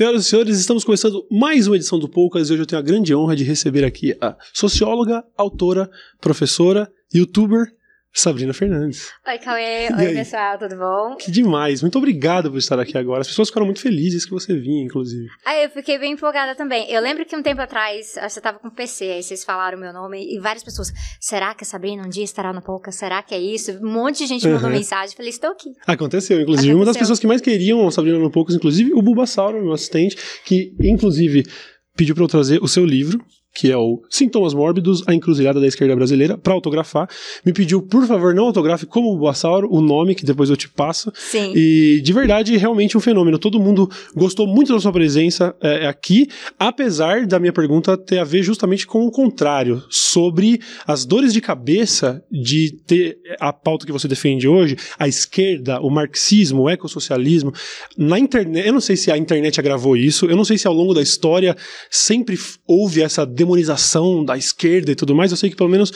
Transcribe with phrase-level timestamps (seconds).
[0.00, 2.82] Senhoras e senhores, estamos começando mais uma edição do Poucas e hoje eu tenho a
[2.82, 7.70] grande honra de receber aqui a socióloga, autora, professora, youtuber
[8.12, 9.10] Sabrina Fernandes.
[9.26, 9.88] Oi, Cauê.
[9.90, 10.14] E Oi, aí?
[10.14, 11.16] pessoal, tudo bom?
[11.16, 11.80] Que demais.
[11.82, 13.20] Muito obrigado por estar aqui agora.
[13.20, 15.26] As pessoas ficaram muito felizes que você vinha, inclusive.
[15.44, 16.90] Ah, eu fiquei bem empolgada também.
[16.90, 20.22] Eu lembro que um tempo atrás, você tava com PC, aí vocês falaram meu nome,
[20.34, 22.90] e várias pessoas, será que a Sabrina um dia estará no Pouca?
[22.90, 23.72] Será que é isso?
[23.82, 24.76] Um monte de gente mandou Uhum.
[24.76, 25.70] mensagem, falei, estou aqui.
[25.86, 26.74] Aconteceu, inclusive.
[26.74, 27.00] Uma das Aconteceu.
[27.02, 31.44] pessoas que mais queriam a Sabrina no Poucos, inclusive, o Bulbasauro, meu assistente, que, inclusive,
[31.96, 35.66] pediu para eu trazer o seu livro, que é o Sintomas Mórbidos, a Encruzilhada da
[35.66, 37.08] Esquerda Brasileira, para autografar.
[37.44, 40.68] Me pediu, por favor, não autografe como o Bulbasauro, o nome, que depois eu te
[40.68, 41.12] passo.
[41.14, 41.52] Sim.
[41.54, 43.38] E de verdade, realmente um fenômeno.
[43.38, 46.28] Todo mundo gostou muito da sua presença é, aqui,
[46.58, 51.40] apesar da minha pergunta ter a ver justamente com o contrário, sobre as dores de
[51.40, 57.52] cabeça de ter a pauta que você defende hoje, a esquerda, o marxismo, o ecossocialismo.
[57.96, 60.74] Na internet, eu não sei se a internet agravou isso, eu não sei se ao
[60.74, 61.56] longo da história
[61.90, 65.30] sempre houve essa demonização da esquerda e tudo mais.
[65.30, 65.92] Eu sei que pelo menos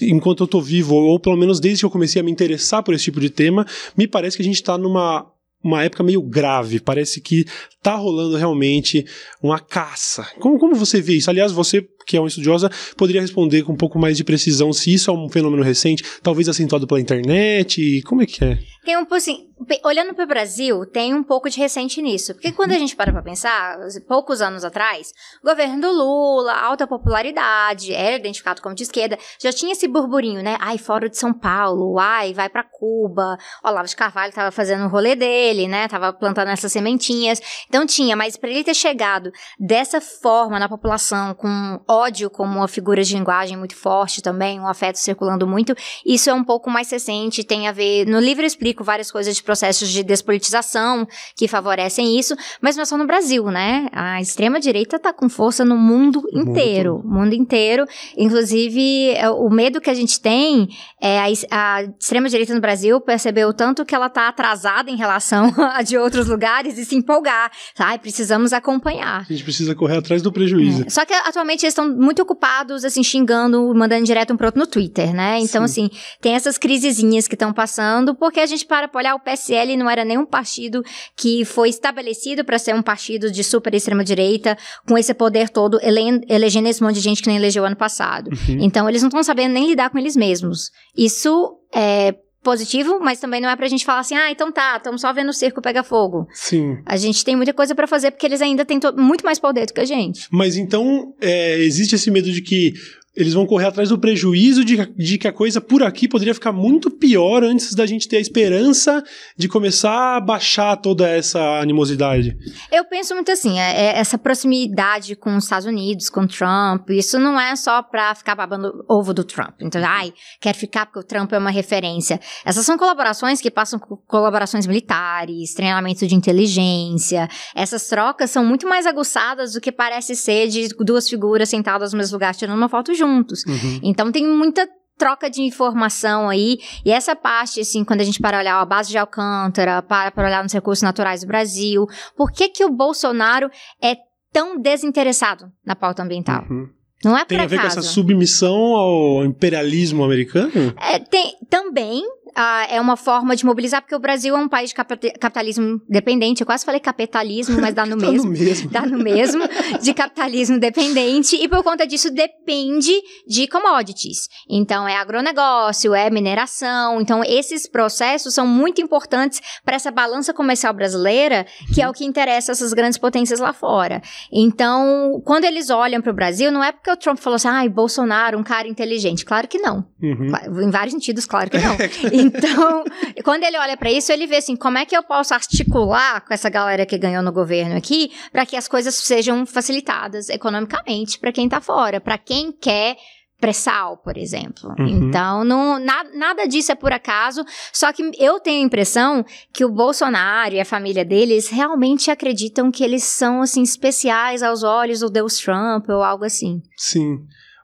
[0.00, 2.94] enquanto eu tô vivo, ou pelo menos desde que eu comecei a me interessar por
[2.94, 3.66] esse tipo de tema,
[3.96, 5.26] me parece que a gente tá numa
[5.62, 6.80] uma época meio grave.
[6.80, 7.44] Parece que
[7.82, 9.04] tá rolando realmente
[9.42, 10.26] uma caça.
[10.38, 11.30] Como, como você vê isso?
[11.30, 14.92] Aliás, você, que é uma estudiosa, poderia responder com um pouco mais de precisão se
[14.92, 18.02] isso é um fenômeno recente, talvez acentuado pela internet.
[18.02, 18.58] Como é que é?
[18.84, 19.48] Tem um pouco assim,
[19.84, 22.34] olhando para o Brasil, tem um pouco de recente nisso.
[22.34, 26.84] Porque quando a gente para para pensar, poucos anos atrás, o governo do Lula, alta
[26.84, 30.56] popularidade, era identificado como de esquerda, já tinha esse burburinho, né?
[30.60, 33.38] Ai, fora de São Paulo, ai, vai para Cuba.
[33.62, 35.88] Olavo de Carvalho tava fazendo o rolê dele, né?
[35.88, 37.40] Tava plantando essas sementinhas.
[37.68, 42.68] Então tinha, mas para ele ter chegado dessa forma na população, com ódio como uma
[42.68, 46.90] figura de linguagem muito forte também, um afeto circulando muito, isso é um pouco mais
[46.90, 48.06] recente, tem a ver.
[48.06, 52.82] No livro eu explico várias coisas de processos de despolitização que favorecem isso, mas não
[52.82, 53.88] é só no Brasil, né?
[53.92, 57.02] A extrema-direita tá com força no mundo inteiro.
[57.04, 57.86] mundo inteiro.
[58.16, 60.68] Inclusive, é, o medo que a gente tem
[61.00, 65.41] é a, a extrema-direita no Brasil percebeu tanto que ela tá atrasada em relação
[65.86, 67.50] de outros lugares e se empolgar.
[67.78, 69.20] Ai, precisamos acompanhar.
[69.28, 70.84] A gente precisa correr atrás do prejuízo.
[70.86, 74.60] É, Só que atualmente eles estão muito ocupados, assim, xingando, mandando direto um pro outro
[74.60, 75.38] no Twitter, né?
[75.40, 75.86] Então, Sim.
[75.86, 79.76] assim, tem essas crisezinhas que estão passando, porque a gente para pra olhar, o PSL
[79.76, 80.82] não era nenhum partido
[81.16, 86.24] que foi estabelecido para ser um partido de super extrema-direita, com esse poder todo, ele-
[86.28, 88.28] elegendo esse monte de gente que nem elegeu ano passado.
[88.30, 88.58] Uhum.
[88.60, 90.70] Então, eles não estão sabendo nem lidar com eles mesmos.
[90.96, 95.00] Isso é positivo, mas também não é pra gente falar assim, ah, então tá, estamos
[95.00, 96.26] só vendo o circo pegar fogo.
[96.32, 96.78] Sim.
[96.84, 99.66] A gente tem muita coisa pra fazer, porque eles ainda têm to- muito mais poder
[99.66, 100.26] do que a gente.
[100.30, 102.74] Mas então, é, existe esse medo de que
[103.14, 106.52] eles vão correr atrás do prejuízo de, de que a coisa por aqui poderia ficar
[106.52, 109.04] muito pior antes da gente ter a esperança
[109.36, 112.36] de começar a baixar toda essa animosidade.
[112.70, 117.18] Eu penso muito assim, é, é essa proximidade com os Estados Unidos, com Trump, isso
[117.18, 119.60] não é só pra ficar babando ovo do Trump.
[119.60, 122.18] Então, ai, quero ficar porque o Trump é uma referência.
[122.44, 127.28] Essas são colaborações que passam com colaborações militares, treinamento de inteligência.
[127.54, 131.98] Essas trocas são muito mais aguçadas do que parece ser de duas figuras sentadas no
[131.98, 133.44] mesmo lugar tirando uma foto juntos.
[133.46, 133.80] Uhum.
[133.82, 138.38] Então tem muita troca de informação aí, e essa parte, assim, quando a gente para
[138.38, 141.86] olhar a base de Alcântara, para para olhar nos recursos naturais do Brasil,
[142.16, 143.50] por que que o Bolsonaro
[143.82, 143.96] é
[144.32, 146.44] tão desinteressado na pauta ambiental?
[146.48, 146.68] Uhum.
[147.04, 147.80] Não é por Tem a ver com acaso.
[147.80, 150.72] essa submissão ao imperialismo americano?
[150.80, 152.04] É, tem, também
[152.34, 155.80] ah, é uma forma de mobilizar, porque o Brasil é um país de capita- capitalismo
[155.88, 156.40] dependente.
[156.42, 158.30] Eu quase falei capitalismo, mas dá no Tá mesmo.
[158.32, 158.70] no mesmo.
[158.70, 159.42] Dá no mesmo,
[159.80, 162.92] de capitalismo dependente, e por conta disso depende
[163.26, 164.28] de commodities.
[164.48, 167.00] Então, é agronegócio, é mineração.
[167.00, 172.04] Então, esses processos são muito importantes para essa balança comercial brasileira, que é o que
[172.04, 174.00] interessa essas grandes potências lá fora.
[174.32, 177.68] Então, quando eles olham para o Brasil, não é porque o Trump falou assim, ai,
[177.68, 179.24] Bolsonaro, um cara inteligente.
[179.24, 179.86] Claro que não.
[180.02, 180.62] Uhum.
[180.62, 181.76] Em vários sentidos, claro que não.
[182.22, 182.84] Então,
[183.24, 186.32] quando ele olha para isso, ele vê assim, como é que eu posso articular com
[186.32, 191.32] essa galera que ganhou no governo aqui, para que as coisas sejam facilitadas economicamente para
[191.32, 192.96] quem tá fora, para quem quer
[193.40, 194.72] pré-sal, por exemplo.
[194.78, 194.86] Uhum.
[195.08, 199.64] Então, não, na- nada disso é por acaso, só que eu tenho a impressão que
[199.64, 205.00] o Bolsonaro e a família deles realmente acreditam que eles são, assim, especiais aos olhos
[205.00, 206.62] do Deus Trump ou algo assim.
[206.76, 207.18] Sim.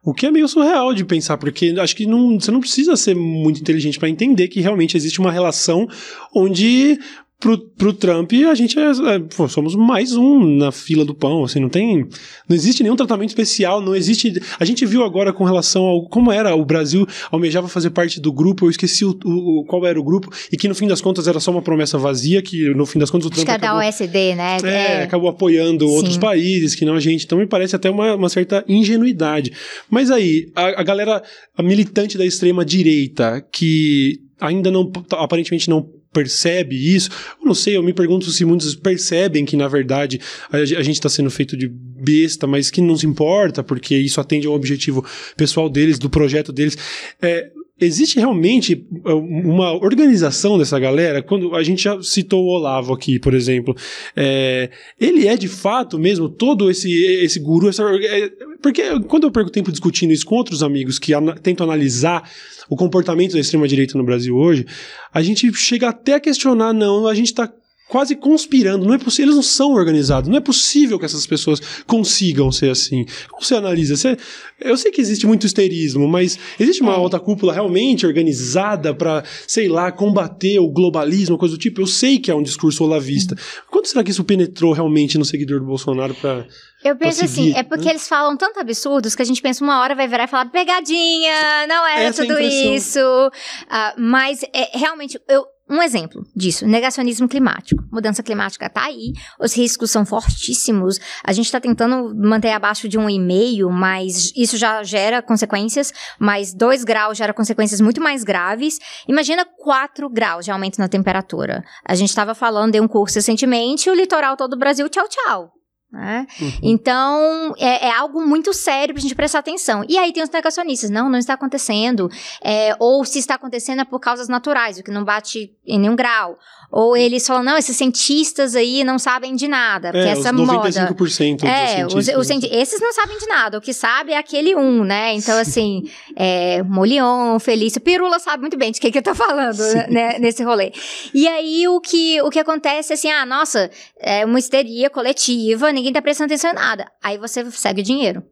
[0.04, 3.14] O que é meio surreal de pensar, porque acho que não, você não precisa ser
[3.14, 5.88] muito inteligente para entender que realmente existe uma relação
[6.34, 6.98] onde
[7.40, 11.44] pro, pro Trump, a gente é, é, pô, somos mais um na fila do pão,
[11.44, 12.08] assim, não tem,
[12.48, 16.32] não existe nenhum tratamento especial, não existe, a gente viu agora com relação ao, como
[16.32, 20.02] era, o Brasil almejava fazer parte do grupo, eu esqueci o, o, qual era o
[20.02, 22.98] grupo, e que no fim das contas era só uma promessa vazia, que no fim
[22.98, 24.56] das contas o Trump Acho que é da OSD, né?
[24.64, 25.94] É, é, acabou apoiando Sim.
[25.94, 29.52] outros países, que não a gente, então me parece até uma, uma certa ingenuidade.
[29.88, 31.22] Mas aí, a, a galera
[31.56, 37.10] a militante da extrema direita, que ainda não, aparentemente não percebe isso.
[37.40, 40.20] Eu não sei, eu me pergunto se muitos percebem que, na verdade,
[40.50, 44.20] a, a gente está sendo feito de besta, mas que não se importa, porque isso
[44.20, 45.04] atende ao objetivo
[45.36, 46.76] pessoal deles, do projeto deles.
[47.20, 47.50] É,
[47.80, 51.22] existe realmente é, uma organização dessa galera?
[51.22, 53.74] Quando a gente já citou o Olavo aqui, por exemplo,
[54.16, 54.70] é,
[55.00, 56.90] ele é de fato mesmo todo esse,
[57.22, 57.68] esse guru?
[57.68, 58.30] Essa, é,
[58.62, 62.28] porque quando eu perco tempo discutindo isso com outros amigos que ana, tentam analisar
[62.68, 64.66] o comportamento da extrema-direita no Brasil hoje,
[65.12, 67.50] a gente chega até a questionar, não, a gente está
[67.88, 68.84] quase conspirando.
[68.84, 70.28] Não é possível, eles não são organizados.
[70.28, 73.04] Não é possível que essas pessoas consigam ser assim.
[73.30, 73.96] Como você analisa?
[73.96, 74.16] Você,
[74.60, 76.96] eu sei que existe muito histerismo, mas existe uma é.
[76.96, 81.80] alta cúpula realmente organizada para, sei lá, combater o globalismo, coisa do tipo.
[81.80, 83.34] Eu sei que é um discurso olavista.
[83.34, 83.62] Hum.
[83.70, 86.46] Quando será que isso penetrou realmente no seguidor do Bolsonaro para
[86.84, 87.90] eu penso assim, é porque né?
[87.90, 91.66] eles falam tanto absurdos que a gente pensa uma hora vai virar e falar pegadinha,
[91.66, 93.00] não era Essa é tudo isso.
[93.00, 97.84] Uh, mas é, realmente, eu, um exemplo disso, negacionismo climático.
[97.92, 100.98] Mudança climática está aí, os riscos são fortíssimos.
[101.22, 105.92] A gente está tentando manter abaixo de um e meio, mas isso já gera consequências.
[106.18, 108.78] Mas dois graus gera consequências muito mais graves.
[109.06, 111.62] Imagina quatro graus de aumento na temperatura.
[111.84, 115.57] A gente estava falando de um curso recentemente, o litoral todo do Brasil, tchau, tchau.
[115.90, 116.26] Né?
[116.38, 116.52] Uhum.
[116.62, 119.82] Então, é, é, algo muito sério pra gente prestar atenção.
[119.88, 122.10] E aí tem os negacionistas, não, não está acontecendo.
[122.44, 125.96] É, ou se está acontecendo é por causas naturais, o que não bate em nenhum
[125.96, 126.36] grau.
[126.70, 130.40] Ou eles falam, não, esses cientistas aí não sabem de nada, porque é, essa os
[130.40, 131.48] 95% moda...
[131.48, 135.14] É, os, os esses não sabem de nada, o que sabe é aquele um, né?
[135.14, 135.84] Então, assim,
[136.14, 140.42] é, Molion, Felício, Pirula sabe muito bem de que que eu tô falando né, nesse
[140.42, 140.72] rolê.
[141.14, 145.92] E aí, o que, o que acontece, assim, ah, nossa, é uma histeria coletiva, ninguém
[145.92, 146.86] tá prestando atenção em nada.
[147.02, 148.22] Aí você segue o dinheiro.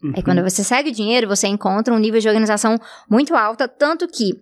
[0.00, 0.12] Uhum.
[0.14, 2.78] Aí quando você segue o dinheiro, você encontra um nível de organização
[3.10, 4.34] muito alta, tanto que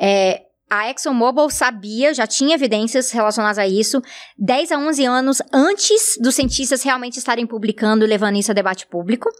[0.00, 4.02] é, a ExxonMobil sabia, já tinha evidências relacionadas a isso,
[4.38, 8.86] 10 a 11 anos antes dos cientistas realmente estarem publicando e levando isso a debate
[8.86, 9.30] público.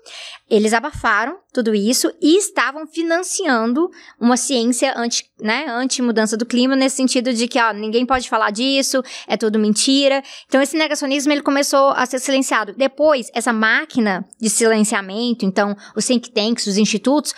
[0.48, 3.90] Eles abafaram tudo isso e estavam financiando
[4.20, 8.50] uma ciência anti, né, anti-mudança do clima, nesse sentido de que ó, ninguém pode falar
[8.50, 10.22] disso, é tudo mentira.
[10.46, 12.74] Então, esse negacionismo ele começou a ser silenciado.
[12.76, 17.34] Depois, essa máquina de silenciamento, então, os think tanks, os institutos,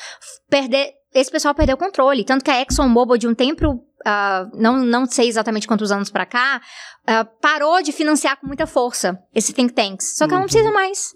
[0.49, 2.25] perder esse pessoal perdeu o controle.
[2.25, 6.27] Tanto que a ExxonMobil, de um tempo, uh, não, não sei exatamente quantos anos para
[6.27, 6.61] cá,
[7.03, 10.17] uh, parou de financiar com muita força esse think tanks.
[10.17, 10.39] Só que uhum.
[10.39, 11.13] ela não precisa mais.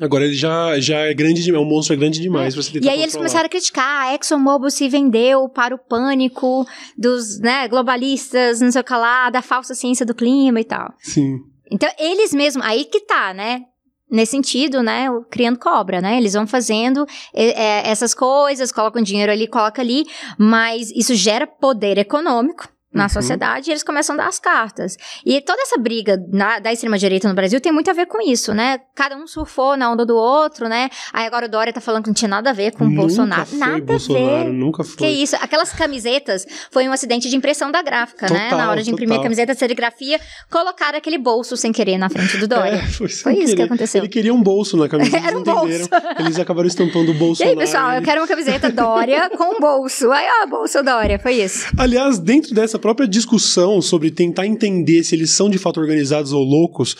[0.00, 2.58] Agora ele já, já é grande, é um monstro é grande demais é.
[2.58, 2.94] E aí controlar.
[3.02, 6.64] eles começaram a criticar, a ExxonMobil se vendeu para o pânico
[6.96, 10.92] dos né, globalistas, não sei o que lá, da falsa ciência do clima e tal.
[11.00, 11.38] Sim.
[11.70, 13.62] Então, eles mesmos, aí que tá, né?
[14.10, 16.16] Nesse sentido, né, criando cobra, né?
[16.16, 20.06] Eles vão fazendo é, essas coisas, colocam dinheiro ali, coloca ali,
[20.38, 23.08] mas isso gera poder econômico na uhum.
[23.08, 24.96] sociedade e eles começam a dar as cartas.
[25.24, 28.54] E toda essa briga na, da extrema-direita no Brasil tem muito a ver com isso,
[28.54, 28.80] né?
[28.94, 30.88] Cada um surfou na onda do outro, né?
[31.12, 33.46] Aí agora o Dória tá falando que não tinha nada a ver com o Bolsonaro.
[33.46, 34.52] Foi nada Bolsonaro, a ver.
[34.52, 34.96] Nunca foi.
[34.96, 35.36] Que isso?
[35.36, 38.50] Aquelas camisetas foi um acidente de impressão da gráfica, total, né?
[38.50, 39.20] Na hora de imprimir total.
[39.20, 40.18] a camiseta de serigrafia,
[40.50, 42.68] colocaram aquele bolso sem querer na frente do Dória.
[42.78, 43.56] É, foi, foi isso querer.
[43.56, 44.00] que aconteceu.
[44.00, 45.88] Ele queria um bolso na camiseta, Era um bolso.
[46.18, 47.42] Eles acabaram estampando o bolso.
[47.48, 50.10] E aí, pessoal, eu quero uma camiseta Dória com um bolso.
[50.10, 51.70] Aí, ó, bolso Dória, foi isso.
[51.76, 56.42] Aliás, dentro dessa própria discussão sobre tentar entender se eles são de fato organizados ou
[56.42, 56.96] loucos,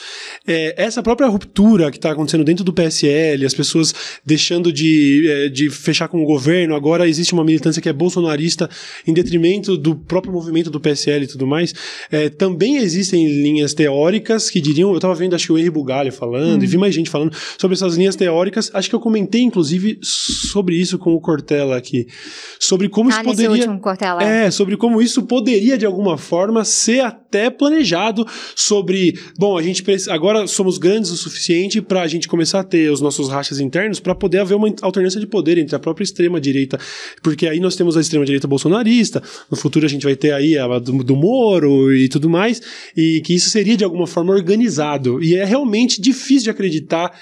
[0.46, 3.94] é, essa própria ruptura que está acontecendo dentro do PSL, as pessoas
[4.24, 8.68] deixando de, é, de fechar com o governo, agora existe uma militância que é bolsonarista
[9.06, 11.74] em detrimento do próprio movimento do PSL e tudo mais.
[12.10, 16.12] É, também existem linhas teóricas que diriam, eu estava vendo acho que o Henri Bugalho
[16.12, 16.64] falando, hum.
[16.64, 20.76] e vi mais gente falando sobre essas linhas teóricas, acho que eu comentei inclusive sobre
[20.76, 22.06] isso com o Cortella aqui,
[22.58, 23.50] sobre como ah, isso poderia...
[23.50, 24.22] Último, Cortella.
[24.22, 29.84] É, sobre como isso poderia de alguma forma ser até planejado sobre, bom, a gente
[30.08, 34.00] agora somos grandes o suficiente para a gente começar a ter os nossos rachas internos
[34.00, 36.78] para poder haver uma alternância de poder entre a própria extrema direita,
[37.22, 40.56] porque aí nós temos a extrema direita bolsonarista, no futuro a gente vai ter aí
[40.56, 42.62] a do, do Moro e tudo mais,
[42.96, 45.22] e que isso seria de alguma forma organizado.
[45.22, 47.12] E é realmente difícil de acreditar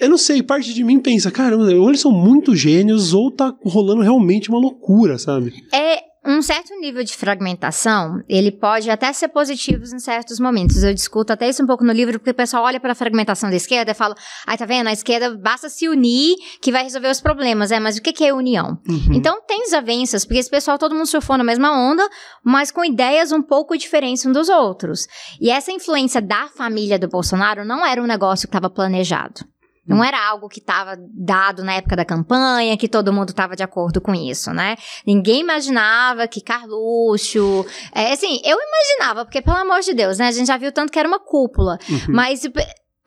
[0.00, 3.54] eu não sei, parte de mim pensa, caramba, ou eles são muito gênios, ou tá
[3.62, 5.52] rolando realmente uma loucura, sabe?
[5.72, 10.82] É um certo nível de fragmentação, ele pode até ser positivo em certos momentos.
[10.82, 13.48] Eu discuto até isso um pouco no livro, porque o pessoal olha para a fragmentação
[13.48, 14.14] da esquerda e fala:
[14.46, 14.88] ai, tá vendo?
[14.88, 17.72] A esquerda basta se unir que vai resolver os problemas.
[17.72, 18.78] É, mas o que, que é união?
[18.86, 19.14] Uhum.
[19.14, 22.06] Então tem desavenças, porque esse pessoal, todo mundo surfou na mesma onda,
[22.44, 25.06] mas com ideias um pouco diferentes um dos outros.
[25.40, 29.40] E essa influência da família do Bolsonaro não era um negócio que estava planejado.
[29.88, 33.62] Não era algo que estava dado na época da campanha, que todo mundo estava de
[33.62, 34.76] acordo com isso, né?
[35.06, 37.64] Ninguém imaginava que Carluxo.
[37.94, 40.28] É, assim, eu imaginava, porque, pelo amor de Deus, né?
[40.28, 41.78] A gente já viu tanto que era uma cúpula.
[41.88, 41.98] Uhum.
[42.08, 42.42] Mas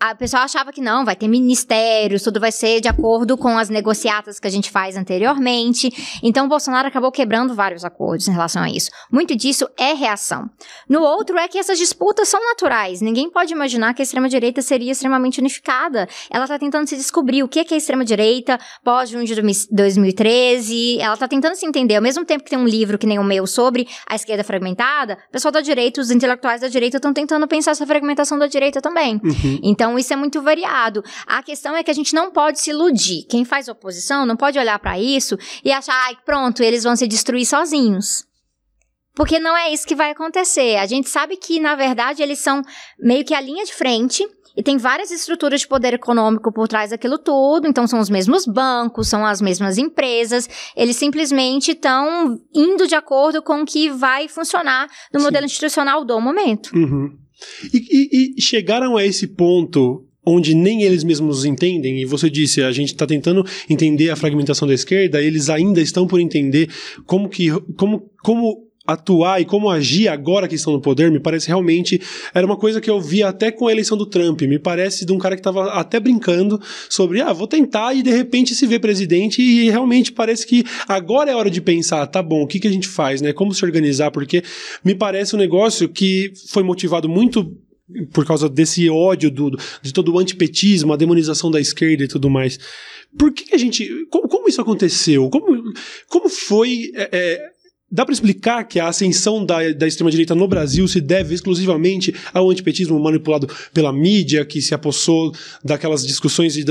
[0.01, 3.69] a pessoa achava que não, vai ter ministérios, tudo vai ser de acordo com as
[3.69, 5.91] negociatas que a gente faz anteriormente.
[6.23, 8.89] Então, o Bolsonaro acabou quebrando vários acordos em relação a isso.
[9.11, 10.49] Muito disso é reação.
[10.89, 12.99] No outro é que essas disputas são naturais.
[12.99, 16.09] Ninguém pode imaginar que a extrema-direita seria extremamente unificada.
[16.31, 19.35] Ela está tentando se descobrir o que é extrema-direita pós-junho de
[19.69, 20.99] 2013.
[20.99, 21.95] Ela está tentando se entender.
[21.95, 25.19] Ao mesmo tempo que tem um livro que nem o meu sobre a esquerda fragmentada,
[25.29, 28.81] o pessoal da direita, os intelectuais da direita estão tentando pensar essa fragmentação da direita
[28.81, 29.21] também.
[29.23, 29.59] Uhum.
[29.61, 31.03] Então, então, isso é muito variado.
[31.27, 33.25] A questão é que a gente não pode se iludir.
[33.29, 37.07] Quem faz oposição não pode olhar para isso e achar, ai, pronto, eles vão se
[37.07, 38.23] destruir sozinhos.
[39.13, 40.77] Porque não é isso que vai acontecer.
[40.77, 42.61] A gente sabe que, na verdade, eles são
[42.97, 44.25] meio que a linha de frente.
[44.55, 48.45] E tem várias estruturas de poder econômico por trás daquilo tudo, então são os mesmos
[48.45, 54.27] bancos, são as mesmas empresas, eles simplesmente estão indo de acordo com o que vai
[54.27, 55.25] funcionar no Sim.
[55.25, 56.75] modelo institucional do momento.
[56.75, 57.20] Uhum.
[57.73, 62.61] E, e, e chegaram a esse ponto onde nem eles mesmos entendem, e você disse,
[62.61, 66.69] a gente está tentando entender a fragmentação da esquerda, eles ainda estão por entender
[67.05, 71.47] como que como, como atuar e como agir agora que estão no poder, me parece
[71.47, 72.01] realmente
[72.33, 75.11] era uma coisa que eu vi até com a eleição do Trump, me parece de
[75.11, 78.79] um cara que estava até brincando sobre, ah, vou tentar e de repente se vê
[78.79, 82.67] presidente e realmente parece que agora é hora de pensar, tá bom, o que que
[82.67, 83.33] a gente faz, né?
[83.33, 84.43] Como se organizar, porque
[84.83, 87.55] me parece um negócio que foi motivado muito
[88.13, 92.29] por causa desse ódio do, de todo o antipetismo, a demonização da esquerda e tudo
[92.29, 92.57] mais.
[93.17, 93.89] Por que, que a gente.
[94.09, 95.29] Como, como, isso aconteceu?
[95.29, 95.73] Como,
[96.07, 96.91] como foi.
[96.95, 97.50] É, é,
[97.91, 102.49] Dá para explicar que a ascensão da, da extrema-direita no Brasil se deve exclusivamente ao
[102.49, 106.63] antipetismo manipulado pela mídia, que se apossou daquelas discussões e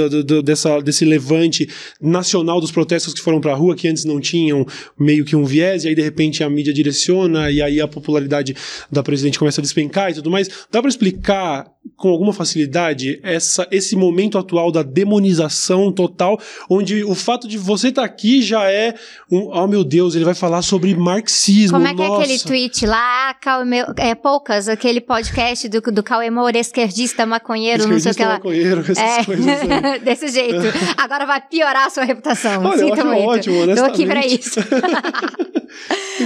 [0.42, 1.68] dessa, desse levante
[2.00, 4.66] nacional dos protestos que foram para a rua, que antes não tinham
[4.98, 8.56] meio que um viés, e aí de repente a mídia direciona, e aí a popularidade
[8.90, 10.48] da presidente começa a despencar e tudo mais.
[10.70, 17.14] Dá para explicar com alguma facilidade essa, esse momento atual da demonização total, onde o
[17.14, 18.94] fato de você estar tá aqui já é
[19.30, 19.50] um.
[19.52, 21.76] Oh meu Deus, ele vai falar sobre marxismo.
[21.76, 22.22] Como é que Nossa.
[22.22, 27.82] é aquele tweet lá, Cauê, é poucas, aquele podcast do, do Cauê Moura, esquerdista, maconheiro,
[27.82, 28.34] esquerdista, não sei o que lá.
[28.34, 29.46] maconheiro, essas é, coisas.
[30.02, 30.60] Desse jeito.
[30.96, 32.64] Agora vai piorar a sua reputação.
[32.64, 33.28] Olha, Sinto eu muito.
[33.28, 34.60] ótimo, Tô aqui pra isso.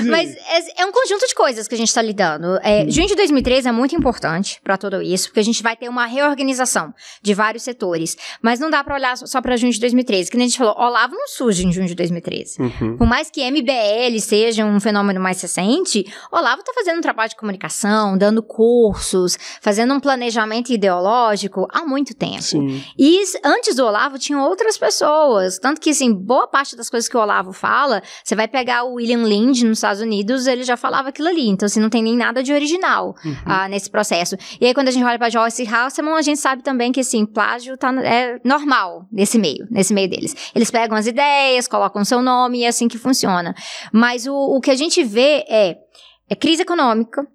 [0.07, 2.59] Mas é, é, um conjunto de coisas que a gente está lidando.
[2.63, 2.91] É, hum.
[2.91, 6.07] Junho de 2013 é muito importante para tudo isso, porque a gente vai ter uma
[6.07, 8.17] reorganização de vários setores.
[8.43, 10.31] Mas não dá para olhar só para junho de 2013.
[10.31, 12.61] Que nem a gente falou, Olavo não surge em junho de 2013.
[12.61, 12.97] Uhum.
[12.97, 17.37] Por mais que MBL seja um fenômeno mais recente, Olavo está fazendo um trabalho de
[17.37, 22.43] comunicação, dando cursos, fazendo um planejamento ideológico há muito tempo.
[22.43, 22.85] Sim.
[22.99, 25.59] E antes do Olavo tinham outras pessoas.
[25.59, 28.95] Tanto que, assim, boa parte das coisas que o Olavo fala, você vai pegar o
[28.95, 31.49] William Lind nos Estados Unidos, ele já falava aquilo ali.
[31.49, 33.33] Então, assim, não tem nem nada de original uhum.
[33.33, 34.37] uh, nesse processo.
[34.61, 37.27] E aí, quando a gente olha pra Joyce Hasselman, a gente sabe também que, assim,
[37.27, 40.53] plágio tá, é normal nesse meio, nesse meio deles.
[40.55, 43.55] Eles pegam as ideias, colocam seu nome e é assim que funciona.
[43.93, 45.77] Mas o, o que a gente vê é,
[46.29, 47.27] é crise econômica,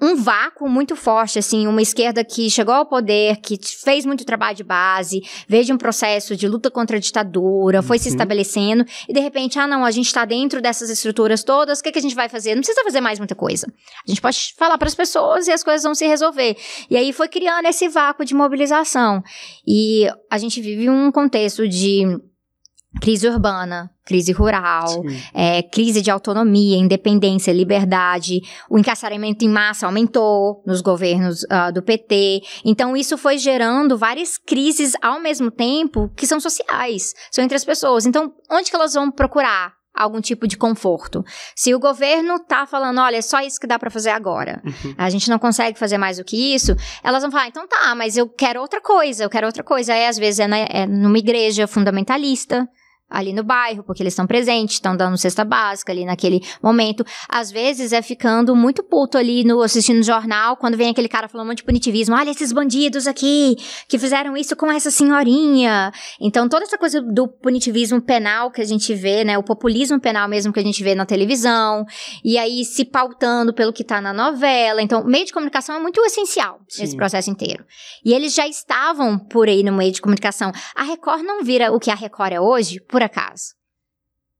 [0.00, 4.56] um vácuo muito forte, assim, uma esquerda que chegou ao poder, que fez muito trabalho
[4.56, 8.02] de base, veio de um processo de luta contra a ditadura, foi uhum.
[8.02, 11.82] se estabelecendo, e de repente, ah, não, a gente está dentro dessas estruturas todas, o
[11.82, 12.54] que, que a gente vai fazer?
[12.54, 13.66] Não precisa fazer mais muita coisa.
[14.06, 16.56] A gente pode falar para as pessoas e as coisas vão se resolver.
[16.88, 19.22] E aí foi criando esse vácuo de mobilização.
[19.66, 22.04] E a gente vive um contexto de
[23.00, 25.02] crise urbana, crise rural,
[25.34, 31.82] é, crise de autonomia, independência, liberdade, o encarceramento em massa aumentou nos governos uh, do
[31.82, 32.42] PT.
[32.64, 37.64] Então, isso foi gerando várias crises ao mesmo tempo que são sociais, são entre as
[37.64, 38.06] pessoas.
[38.06, 39.78] Então, onde que elas vão procurar?
[39.98, 41.24] algum tipo de conforto.
[41.56, 44.94] Se o governo tá falando, olha, é só isso que dá para fazer agora, uhum.
[44.96, 48.16] a gente não consegue fazer mais do que isso, elas vão falar, então tá, mas
[48.16, 49.92] eu quero outra coisa, eu quero outra coisa.
[49.92, 52.68] Aí às vezes é, na, é numa igreja fundamentalista,
[53.08, 57.04] ali no bairro, porque eles estão presentes, estão dando cesta básica ali naquele momento.
[57.28, 61.46] Às vezes é ficando muito puto ali no assistindo jornal, quando vem aquele cara falando
[61.46, 63.56] um monte de punitivismo, olha esses bandidos aqui
[63.88, 65.92] que fizeram isso com essa senhorinha.
[66.20, 70.28] Então toda essa coisa do punitivismo penal que a gente vê, né, o populismo penal
[70.28, 71.84] mesmo que a gente vê na televisão,
[72.24, 74.82] e aí se pautando pelo que tá na novela.
[74.82, 76.82] Então, meio de comunicação é muito essencial Sim.
[76.82, 77.64] nesse processo inteiro.
[78.04, 80.52] E eles já estavam por aí no meio de comunicação.
[80.74, 83.54] A Record não vira o que a Record é hoje por acaso.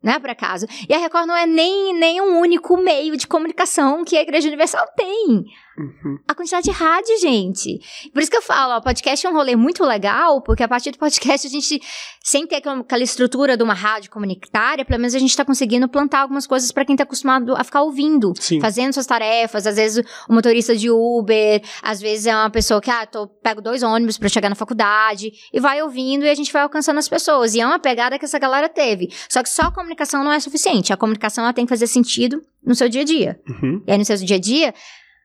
[0.03, 0.67] Não é por acaso.
[0.88, 4.47] E a Record não é nem, nem um único meio de comunicação que a Igreja
[4.47, 5.45] Universal tem.
[5.78, 6.18] Uhum.
[6.26, 7.78] A quantidade de rádio, gente.
[8.12, 10.90] Por isso que eu falo, o podcast é um rolê muito legal, porque a partir
[10.90, 11.80] do podcast a gente,
[12.23, 16.20] sem ter aquela estrutura de uma rádio comunitária, pelo menos a gente tá conseguindo plantar
[16.20, 18.61] algumas coisas para quem tá acostumado a ficar ouvindo, Sim.
[18.61, 19.66] fazendo suas tarefas.
[19.66, 23.61] Às vezes o motorista de Uber, às vezes é uma pessoa que, ah, tô, pego
[23.61, 27.08] dois ônibus para chegar na faculdade, e vai ouvindo e a gente vai alcançando as
[27.08, 27.54] pessoas.
[27.54, 29.12] E é uma pegada que essa galera teve.
[29.28, 30.92] Só que só a comunicação não é suficiente.
[30.92, 33.40] A comunicação ela tem que fazer sentido no seu dia a dia.
[33.49, 33.82] Uhum.
[33.87, 34.75] E aí no seu dia a dia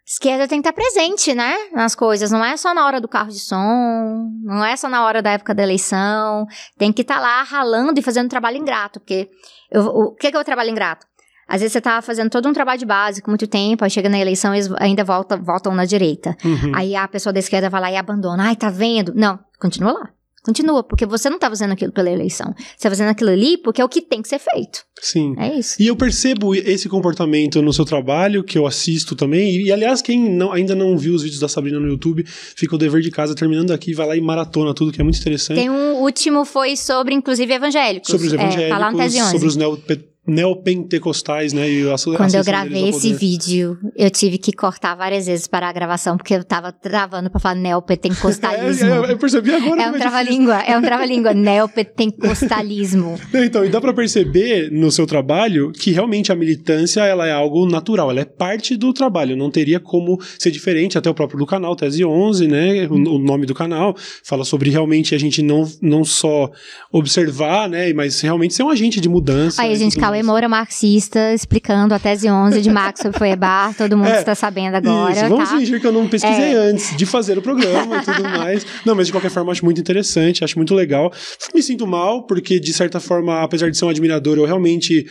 [0.06, 1.56] esquerda tem que estar presente, né?
[1.72, 2.32] Nas coisas.
[2.32, 5.32] Não é só na hora do carro de som, não é só na hora da
[5.32, 6.46] época da eleição.
[6.78, 9.00] Tem que estar lá ralando e fazendo trabalho ingrato.
[9.00, 9.30] Porque
[9.72, 11.06] eu, o que, que é o trabalho ingrato?
[11.48, 14.10] Às vezes você tá fazendo todo um trabalho de base com muito tempo, aí chega
[14.10, 16.36] na eleição e eles ainda voltam, voltam na direita.
[16.44, 16.72] Uhum.
[16.74, 18.46] Aí a pessoa da esquerda vai lá e abandona.
[18.46, 19.14] Ai, tá vendo?
[19.14, 20.10] Não, continua lá.
[20.44, 22.54] Continua, porque você não tá fazendo aquilo pela eleição.
[22.58, 24.84] Você tá fazendo aquilo ali porque é o que tem que ser feito.
[25.02, 25.36] Sim.
[25.38, 25.82] É isso.
[25.82, 29.56] E eu percebo esse comportamento no seu trabalho, que eu assisto também.
[29.56, 32.78] E, aliás, quem não, ainda não viu os vídeos da Sabrina no YouTube, fica o
[32.78, 35.58] dever de casa terminando aqui, vai lá e maratona tudo, que é muito interessante.
[35.58, 38.10] Tem um último, foi sobre, inclusive, evangélicos.
[38.10, 41.70] Sobre os evangélicos, é, tá lá no sobre os neopentecostais neopentecostais, né?
[41.70, 45.74] E a, Quando eu gravei esse vídeo, eu tive que cortar várias vezes para a
[45.74, 48.90] gravação, porque eu tava travando para falar neopentecostalismo.
[48.90, 49.84] é, é, eu percebi agora.
[49.84, 53.20] É um trava-língua, é um trava-língua, neopentecostalismo.
[53.34, 57.66] então, e dá para perceber no seu trabalho que realmente a militância, ela é algo
[57.70, 61.46] natural, ela é parte do trabalho, não teria como ser diferente, até o próprio do
[61.46, 62.88] canal, Tese 11, né?
[62.88, 66.50] O, o nome do canal fala sobre realmente a gente não, não só
[66.92, 67.92] observar, né?
[67.92, 69.62] Mas realmente ser um agente de mudança.
[69.62, 73.98] Aí a gente Cauê Moura marxista explicando a tese 11 de Max sobre Foebar, todo
[73.98, 75.12] mundo é, está sabendo agora.
[75.12, 75.58] Isso, vamos tá?
[75.58, 76.56] fingir que eu não pesquisei é.
[76.56, 78.64] antes de fazer o programa e tudo mais.
[78.86, 81.12] Não, mas de qualquer forma acho muito interessante, acho muito legal.
[81.54, 85.08] Me sinto mal, porque de certa forma, apesar de ser um admirador, eu realmente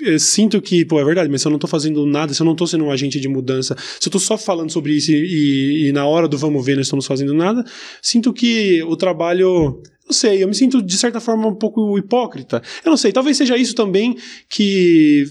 [0.00, 2.40] eu eh, sinto que, pô, é verdade, mas se eu não tô fazendo nada, se
[2.40, 5.10] eu não tô sendo um agente de mudança, se eu tô só falando sobre isso
[5.10, 7.64] e, e, e na hora do vamos ver não estamos fazendo nada,
[8.00, 12.62] sinto que o trabalho não sei, eu me sinto de certa forma um pouco hipócrita.
[12.82, 14.16] Eu não sei, talvez seja isso também
[14.48, 15.24] que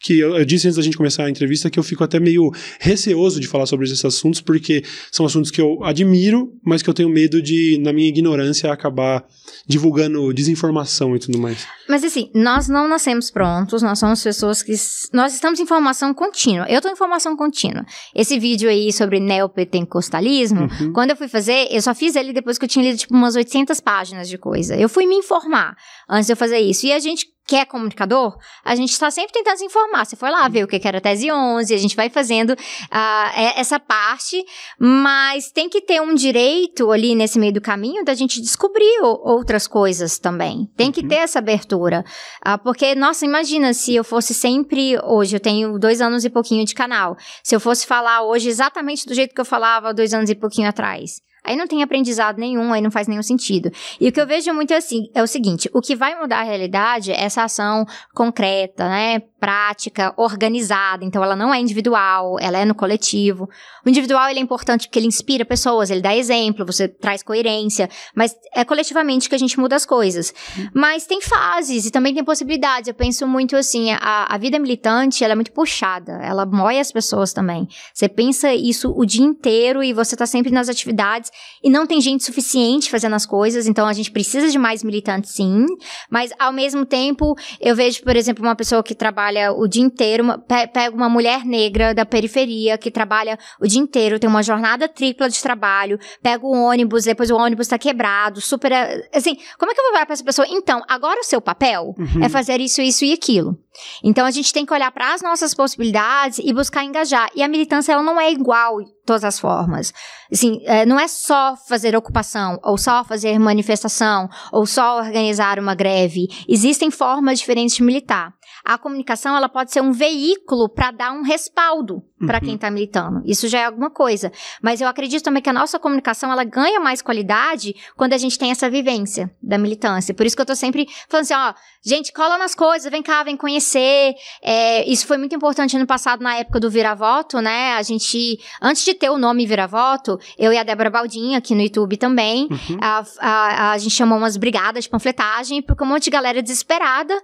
[0.00, 2.52] que eu, eu, disse antes da gente começar a entrevista que eu fico até meio
[2.78, 6.94] receoso de falar sobre esses assuntos porque são assuntos que eu admiro, mas que eu
[6.94, 9.26] tenho medo de na minha ignorância acabar
[9.66, 11.66] divulgando desinformação e tudo mais.
[11.88, 14.72] Mas assim, nós não nascemos prontos, nós somos pessoas que
[15.12, 16.66] nós estamos em formação contínua.
[16.68, 17.84] Eu estou em formação contínua.
[18.14, 20.92] Esse vídeo aí sobre neopentecostalismo, uhum.
[20.92, 23.36] quando eu fui fazer, eu só fiz ele depois que eu tinha lido tipo umas
[23.36, 24.76] 800 páginas de coisa.
[24.76, 25.74] Eu fui me informar
[26.08, 26.86] antes de eu fazer isso.
[26.86, 30.04] E a gente que é comunicador, a gente está sempre tentando se informar.
[30.04, 33.56] Você foi lá ver o que era a tese 11, a gente vai fazendo uh,
[33.56, 34.44] essa parte,
[34.78, 39.66] mas tem que ter um direito ali nesse meio do caminho da gente descobrir outras
[39.66, 40.70] coisas também.
[40.76, 41.08] Tem que uhum.
[41.08, 42.04] ter essa abertura.
[42.46, 46.66] Uh, porque, nossa, imagina se eu fosse sempre, hoje eu tenho dois anos e pouquinho
[46.66, 50.28] de canal, se eu fosse falar hoje exatamente do jeito que eu falava dois anos
[50.28, 51.26] e pouquinho atrás.
[51.44, 53.70] Aí não tem aprendizado nenhum, aí não faz nenhum sentido.
[54.00, 56.42] E o que eu vejo muito assim, é o seguinte: o que vai mudar a
[56.42, 59.20] realidade é essa ação concreta, né?
[59.40, 61.04] Prática, organizada.
[61.04, 63.48] Então ela não é individual, ela é no coletivo.
[63.86, 67.88] O individual ele é importante porque ele inspira pessoas, ele dá exemplo, você traz coerência,
[68.14, 70.34] mas é coletivamente que a gente muda as coisas.
[70.74, 72.88] Mas tem fases e também tem possibilidades.
[72.88, 76.92] Eu penso muito assim, a, a vida militante, ela é muito puxada, ela mói as
[76.92, 77.68] pessoas também.
[77.94, 81.27] Você pensa isso o dia inteiro e você tá sempre nas atividades
[81.62, 85.32] e não tem gente suficiente fazendo as coisas, então a gente precisa de mais militantes
[85.32, 85.66] sim,
[86.10, 90.22] mas ao mesmo tempo eu vejo, por exemplo, uma pessoa que trabalha o dia inteiro,
[90.22, 94.42] uma, pe pega uma mulher negra da periferia que trabalha o dia inteiro, tem uma
[94.42, 98.72] jornada tripla de trabalho, pega o ônibus, depois o ônibus está quebrado, super,
[99.14, 100.46] assim, como é que eu vou falar para essa pessoa?
[100.50, 102.24] Então, agora o seu papel uhum.
[102.24, 103.58] é fazer isso, isso e aquilo.
[104.02, 107.28] Então a gente tem que olhar para as nossas possibilidades e buscar engajar.
[107.34, 109.92] E a militância ela não é igual de todas as formas.
[110.30, 115.74] Assim, é, não é só fazer ocupação, ou só fazer manifestação, ou só organizar uma
[115.74, 116.28] greve.
[116.46, 118.34] Existem formas diferentes de militar.
[118.64, 123.22] A comunicação ela pode ser um veículo para dar um respaldo para quem tá militando.
[123.24, 124.32] Isso já é alguma coisa.
[124.62, 128.38] Mas eu acredito também que a nossa comunicação, ela ganha mais qualidade quando a gente
[128.38, 130.12] tem essa vivência da militância.
[130.14, 131.54] Por isso que eu tô sempre falando assim, ó,
[131.84, 134.14] gente, cola nas coisas, vem cá, vem conhecer.
[134.42, 137.74] É, isso foi muito importante ano passado, na época do Vira-Voto, né?
[137.74, 141.62] A gente, antes de ter o nome Vira-Voto, eu e a Débora Baldinha, aqui no
[141.62, 142.78] YouTube também, Uhum.
[142.80, 147.14] a, a, a gente chamou umas brigadas de panfletagem, porque um monte de galera desesperada.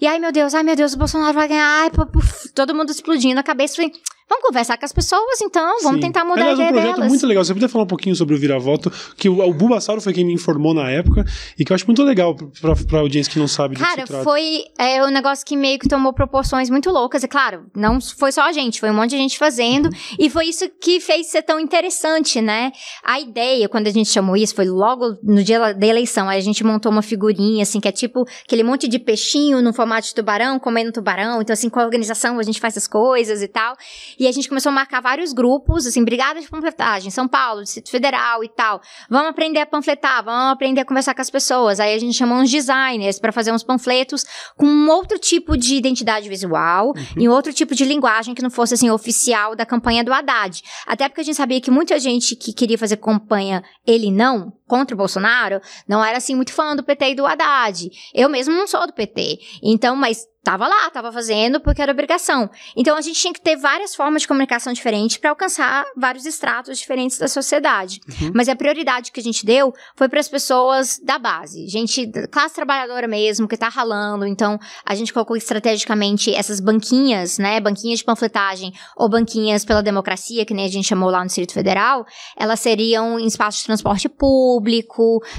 [0.00, 1.82] E ai, meu Deus, ai, meu Deus, o Bolsonaro vai ganhar.
[1.82, 3.76] Ai, puf, todo mundo explodindo a cabeça.
[3.76, 3.92] Falei,
[4.30, 6.06] vamos conversar com as pessoas, então, vamos Sim.
[6.06, 7.10] tentar mudar Aliás, a um ideia projeto delas.
[7.10, 7.44] muito legal.
[7.44, 10.32] Você podia falar um pouquinho sobre o Vira-Voto, que o, o Bulbasauro foi quem me
[10.32, 11.24] informou na época,
[11.58, 14.64] e que eu acho muito legal pra, pra audiência que não sabe que Cara, foi
[14.78, 17.24] é, um negócio que meio que tomou proporções muito loucas.
[17.24, 19.86] E claro, não foi só a gente, foi um monte de gente fazendo.
[19.86, 20.16] Uhum.
[20.18, 22.70] E foi isso que fez ser tão interessante, né?
[23.02, 26.28] A ideia, quando a gente chamou isso, foi logo no dia da eleição.
[26.28, 29.72] Aí a gente montou uma figurinha, assim, que é tipo aquele monte de peixinho no
[29.72, 31.40] formato de tubarão, comendo tubarão.
[31.42, 33.74] Então, assim, com a organização a gente faz as coisas e tal.
[34.20, 37.90] E a gente começou a marcar vários grupos, assim, brigada de panfletagem, São Paulo, Distrito
[37.90, 38.78] Federal e tal.
[39.08, 41.80] Vamos aprender a panfletar, vamos aprender a conversar com as pessoas.
[41.80, 44.26] Aí a gente chamou uns designers para fazer uns panfletos
[44.58, 48.50] com um outro tipo de identidade visual e um outro tipo de linguagem que não
[48.50, 50.62] fosse assim oficial da campanha do Haddad.
[50.86, 54.94] Até porque a gente sabia que muita gente que queria fazer campanha ele não contra
[54.94, 57.90] o Bolsonaro não era assim muito fã do PT e do Haddad.
[58.14, 59.40] Eu mesmo não sou do PT.
[59.60, 62.48] Então, mas tava lá, tava fazendo porque era obrigação.
[62.74, 66.78] Então a gente tinha que ter várias formas de comunicação diferentes para alcançar vários estratos
[66.78, 68.00] diferentes da sociedade.
[68.34, 72.54] Mas a prioridade que a gente deu foi para as pessoas da base, gente classe
[72.54, 74.26] trabalhadora mesmo, que tá ralando.
[74.26, 80.44] Então a gente colocou estrategicamente essas banquinhas, né, banquinhas de panfletagem ou banquinhas pela democracia,
[80.44, 82.06] que nem a gente chamou lá no Distrito Federal,
[82.36, 84.59] elas seriam em espaços de transporte público,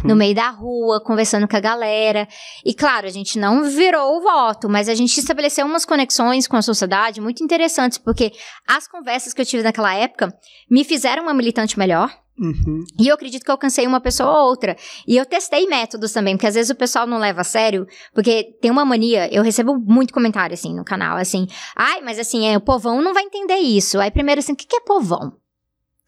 [0.03, 2.27] no meio da rua, conversando com a galera.
[2.65, 6.57] E claro, a gente não virou o voto, mas a gente estabeleceu umas conexões com
[6.57, 8.31] a sociedade muito interessantes, porque
[8.67, 10.33] as conversas que eu tive naquela época
[10.69, 12.11] me fizeram uma militante melhor.
[12.39, 12.83] Uhum.
[12.99, 14.75] E eu acredito que eu alcancei uma pessoa ou outra.
[15.07, 18.57] E eu testei métodos também, porque às vezes o pessoal não leva a sério, porque
[18.59, 22.57] tem uma mania, eu recebo muito comentário assim no canal, assim, ai, mas assim, é,
[22.57, 23.99] o povão não vai entender isso.
[23.99, 25.33] Aí primeiro assim, o que que é povão?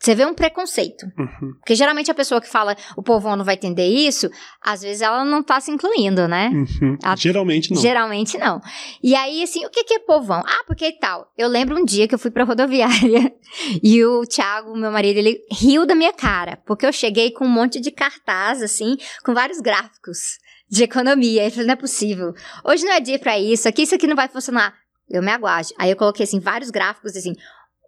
[0.04, 1.06] Você vê um preconceito.
[1.18, 1.54] Uhum.
[1.60, 4.30] Porque geralmente a pessoa que fala o povão não vai entender isso,
[4.62, 6.50] às vezes ela não tá se incluindo, né?
[6.50, 6.98] Uhum.
[7.16, 7.82] Geralmente não.
[7.82, 8.62] Geralmente não.
[9.02, 10.44] E aí, assim, o que, que é povão?
[10.46, 11.32] Ah, porque tal.
[11.38, 13.34] Eu lembro um dia que eu fui pra rodoviária
[13.82, 17.50] e o Thiago, meu marido, ele riu da minha cara, porque eu cheguei com um
[17.50, 20.38] monte de cartaz, assim, com vários gráficos
[20.70, 21.44] de economia.
[21.44, 22.34] Ele falou, não é possível.
[22.66, 24.74] Hoje não é dia pra isso, aqui isso aqui não vai funcionar.
[25.10, 25.74] Eu me aguarde.
[25.78, 27.34] Aí eu coloquei, assim, vários gráficos, assim,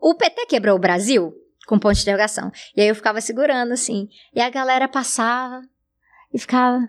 [0.02, 1.34] o PT quebrou o Brasil?
[1.68, 2.52] Com ponto de interrogação.
[2.76, 4.08] E aí eu ficava segurando, assim.
[4.34, 5.62] E a galera passava
[6.34, 6.80] e ficava,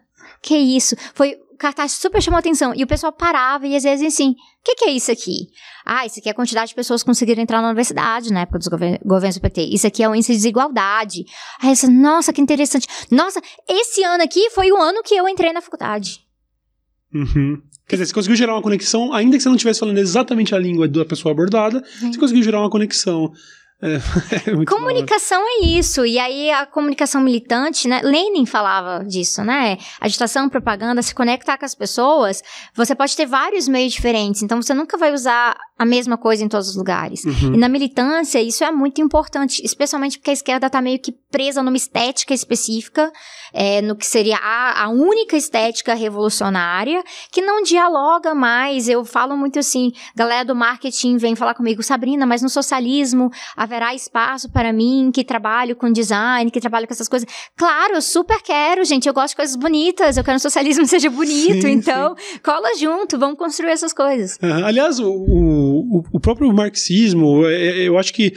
[0.42, 0.96] que isso?
[1.14, 2.74] Foi o cartaz super chamou atenção.
[2.74, 5.48] E o pessoal parava e às vezes assim, o que, que é isso aqui?
[5.86, 8.58] Ah, isso aqui é a quantidade de pessoas que conseguiram entrar na universidade na época
[8.58, 9.62] dos gover- governos do PT.
[9.62, 11.24] Isso aqui é o índice de desigualdade.
[11.62, 12.86] Aí disse, nossa, que interessante.
[13.10, 16.20] Nossa, esse ano aqui foi o ano que eu entrei na faculdade.
[17.14, 17.62] Uhum.
[17.88, 20.58] Quer dizer, você conseguiu gerar uma conexão, ainda que você não estivesse falando exatamente a
[20.58, 23.32] língua da pessoa abordada, você conseguiu gerar uma conexão.
[23.82, 23.96] É,
[24.50, 24.64] é hora.
[24.66, 26.06] Comunicação é isso.
[26.06, 28.00] E aí a comunicação militante, né?
[28.02, 29.76] Lenin falava disso, né?
[30.00, 32.42] Agitação, propaganda, se conectar com as pessoas.
[32.74, 34.42] Você pode ter vários meios diferentes.
[34.42, 37.24] Então você nunca vai usar a mesma coisa em todos os lugares.
[37.24, 37.54] Uhum.
[37.54, 41.62] E na militância, isso é muito importante, especialmente porque a esquerda tá meio que presa
[41.62, 43.12] numa estética específica,
[43.52, 48.88] é, no que seria a, a única estética revolucionária, que não dialoga mais.
[48.88, 53.30] Eu falo muito assim, galera do marketing vem falar comigo, Sabrina, mas no socialismo
[53.66, 57.28] haverá espaço para mim que trabalho com design, que trabalho com essas coisas.
[57.56, 59.06] Claro, eu super quero, gente.
[59.06, 61.62] Eu gosto de coisas bonitas, eu quero que o socialismo seja bonito.
[61.62, 64.38] Sim, então, cola junto, vamos construir essas coisas.
[64.42, 64.64] Aham.
[64.64, 68.32] Aliás, o, o, o próprio marxismo, é, é, eu acho que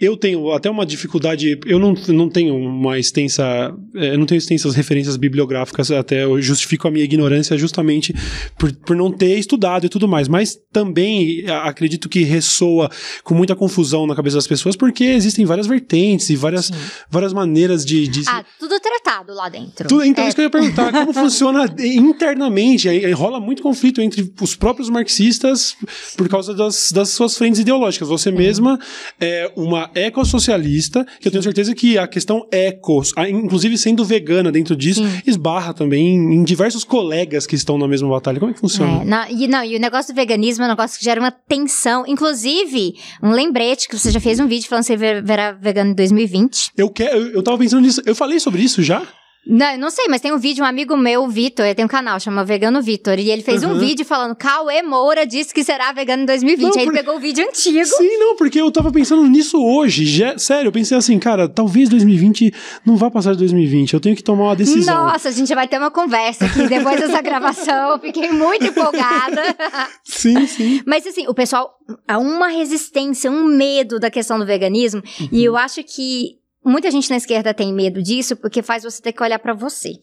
[0.00, 4.38] eu tenho até uma dificuldade, eu não, não tenho uma extensa, é, eu não tenho
[4.38, 8.14] extensas referências bibliográficas, até eu justifico a minha ignorância justamente
[8.58, 12.90] por, por não ter estudado e tudo mais, mas também acredito que ressoa
[13.22, 16.70] com muita confusão na cabeça das pessoas, porque existem várias vertentes e várias,
[17.10, 18.08] várias maneiras de...
[18.08, 18.80] de Ah, tudo
[19.28, 19.88] lá dentro.
[19.88, 22.88] tudo, então, É, isso que eu ia perguntar, como funciona internamente?
[22.88, 25.76] Aí, rola muito conflito entre os próprios marxistas
[26.16, 28.08] por causa das, das suas frentes ideológicas.
[28.08, 28.78] Você mesma
[29.20, 34.50] é uma ecossocialista, que eu tenho certeza que a questão ecos, a- inclusive sendo vegana
[34.52, 38.38] dentro disso, esbarra também em, diversos colegas que estão na mesma batalha.
[38.38, 39.02] Como é que funciona?
[39.02, 41.30] É, não, e, não, e o negócio do veganismo é um negócio que gera uma
[41.30, 42.04] tensão.
[42.06, 45.94] Inclusive, um lembrete que você já fez um vídeo falando que você virar vegano em
[45.94, 46.72] 2020.
[46.76, 49.02] Eu, quero, eu, eu tava pensando nisso, eu falei sobre isso já?
[49.50, 51.88] Não, eu não sei, mas tem um vídeo, um amigo meu, Vitor, ele tem um
[51.88, 55.92] canal, chama Vegano Vitor, e ele fez um vídeo falando, Cauê Moura disse que será
[55.92, 56.62] vegano em 2020.
[56.62, 57.84] Não, Aí ele pegou o vídeo antigo.
[57.84, 60.06] Sim, não, porque eu tava pensando nisso hoje.
[60.06, 62.54] Já, sério, eu pensei assim, cara, talvez 2020
[62.86, 63.94] não vá passar de 2020.
[63.94, 65.06] Eu tenho que tomar uma decisão.
[65.06, 67.90] Nossa, a gente vai ter uma conversa aqui depois dessa gravação.
[67.90, 69.42] Eu fiquei muito empolgada.
[70.04, 70.80] Sim, sim.
[70.86, 71.74] Mas assim, o pessoal
[72.06, 75.28] há uma resistência, um medo da questão do veganismo, uhum.
[75.32, 79.12] e eu acho que muita gente na esquerda tem medo disso porque faz você ter
[79.12, 79.94] que olhar para você,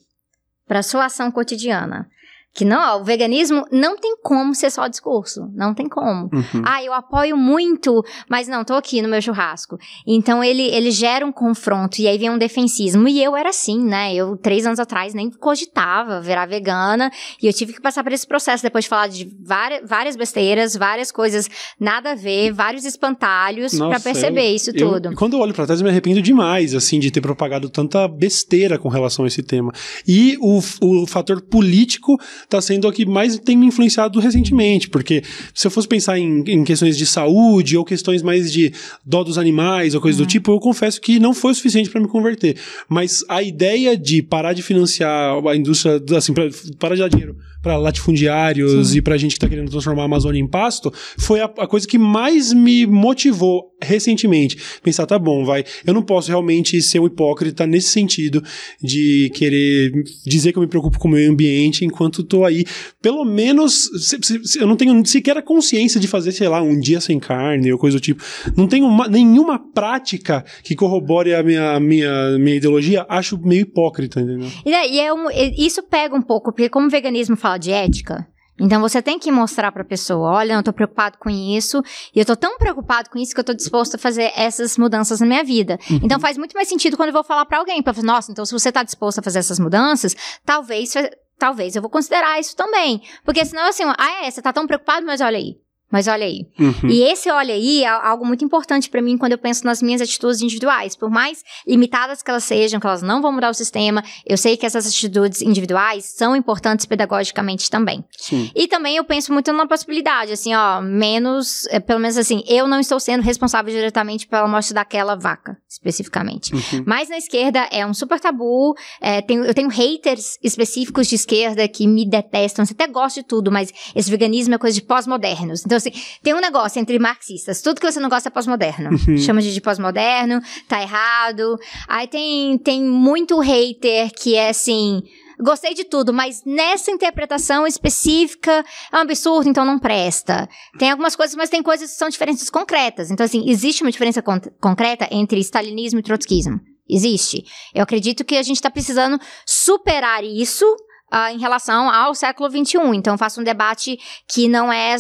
[0.66, 2.10] para sua ação cotidiana.
[2.58, 5.48] Que não, ó, o veganismo não tem como ser só discurso.
[5.54, 6.24] Não tem como.
[6.34, 6.64] Uhum.
[6.66, 9.78] Ah, eu apoio muito, mas não, tô aqui no meu churrasco.
[10.08, 13.08] Então ele, ele gera um confronto e aí vem um defensismo.
[13.08, 14.12] E eu era assim, né?
[14.16, 17.12] Eu, três anos atrás, nem cogitava virar vegana.
[17.40, 20.76] E eu tive que passar por esse processo depois de falar de várias, várias besteiras,
[20.76, 21.48] várias coisas
[21.80, 25.14] nada a ver, vários espantalhos para perceber eu, isso eu, tudo.
[25.14, 28.80] Quando eu olho pra trás, eu me arrependo demais, assim, de ter propagado tanta besteira
[28.80, 29.72] com relação a esse tema.
[30.08, 35.22] E o, o fator político está sendo o que mais tem me influenciado recentemente, porque
[35.54, 38.74] se eu fosse pensar em, em questões de saúde ou questões mais de
[39.06, 40.26] dó dos animais ou coisa uhum.
[40.26, 42.58] do tipo, eu confesso que não foi o suficiente para me converter.
[42.88, 46.46] Mas a ideia de parar de financiar a indústria, assim, pra,
[46.80, 47.36] parar de dar dinheiro
[47.68, 48.98] para latifundiários Sim.
[48.98, 51.86] e para gente que está querendo transformar a Amazônia em pasto, foi a, a, coisa
[51.86, 54.58] que mais me motivou recentemente.
[54.82, 58.42] Pensar, tá bom, vai, eu não posso realmente ser um hipócrita nesse sentido
[58.82, 59.92] de querer
[60.26, 62.64] dizer que eu me preocupo com o meio ambiente enquanto tô aí.
[63.02, 66.80] Pelo menos, se, se, eu não tenho sequer a consciência de fazer, sei lá, um
[66.80, 68.24] dia sem carne ou coisa do tipo.
[68.56, 74.22] Não tenho uma, nenhuma prática que corrobore a minha, minha, minha ideologia, acho meio hipócrita,
[74.22, 74.50] entendeu?
[74.66, 75.28] E, e é um,
[75.58, 78.28] isso pega um pouco, porque como o veganismo fala de ética,
[78.60, 81.82] então você tem que mostrar para a pessoa, olha, eu tô preocupado com isso,
[82.14, 85.20] e eu tô tão preocupado com isso que eu tô disposto a fazer essas mudanças
[85.20, 85.78] na minha vida.
[85.90, 86.00] Uhum.
[86.04, 88.46] Então faz muito mais sentido quando eu vou falar para alguém, para falar, nossa, então
[88.46, 90.16] se você tá disposto a fazer essas mudanças,
[90.46, 90.94] talvez
[91.38, 93.02] talvez eu vou considerar isso também.
[93.24, 95.58] Porque senão assim, ah, é, você tá tão preocupado, mas olha aí,
[95.92, 96.46] mas olha aí.
[96.60, 96.90] Uhum.
[96.90, 100.02] E esse olha aí é algo muito importante para mim quando eu penso nas minhas
[100.02, 100.96] atitudes individuais.
[100.96, 104.58] Por mais limitadas que elas sejam, que elas não vão mudar o sistema, eu sei
[104.58, 108.04] que essas atitudes individuais são importantes pedagogicamente também.
[108.18, 108.52] Sim.
[108.54, 112.68] E também eu penso muito na possibilidade, assim, ó, menos, é, pelo menos assim, eu
[112.68, 116.54] não estou sendo responsável diretamente pela morte daquela vaca, especificamente.
[116.54, 116.84] Uhum.
[116.86, 121.68] Mas na esquerda é um super tabu, é, tenho, eu tenho haters específicos de esquerda
[121.68, 125.66] que me detestam, você até gosta de tudo, mas esse veganismo é coisa de pós-modernos.
[125.66, 125.92] Então, então, assim,
[126.24, 127.62] tem um negócio entre marxistas.
[127.62, 128.90] Tudo que você não gosta é pós-moderno.
[128.92, 129.18] Uhum.
[129.18, 131.58] Chama de, de pós-moderno, tá errado.
[131.88, 135.02] Aí tem, tem muito hater que é assim
[135.40, 140.50] gostei de tudo, mas nessa interpretação específica é um absurdo, então não presta.
[140.80, 143.12] Tem algumas coisas, mas tem coisas que são diferenças concretas.
[143.12, 146.60] Então, assim, existe uma diferença con concreta entre stalinismo e trotskismo.
[146.90, 147.46] Existe.
[147.74, 150.66] Eu acredito que a gente está precisando superar isso
[151.14, 152.78] uh, em relação ao século XXI.
[152.96, 154.96] Então, faço um debate que não é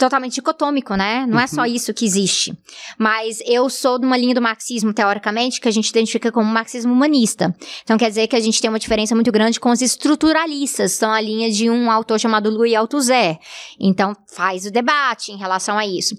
[0.00, 1.26] totalmente dicotômico, né?
[1.26, 1.40] Não uhum.
[1.40, 1.66] é só uhum.
[1.66, 2.56] isso que existe.
[2.98, 6.92] Mas eu sou de uma linha do marxismo, teoricamente, que a gente identifica como marxismo
[6.92, 7.54] humanista.
[7.84, 11.12] Então quer dizer que a gente tem uma diferença muito grande com os estruturalistas, são
[11.12, 13.38] a linha de um autor chamado Louis Althusser.
[13.78, 16.16] Então faz o debate em relação a isso.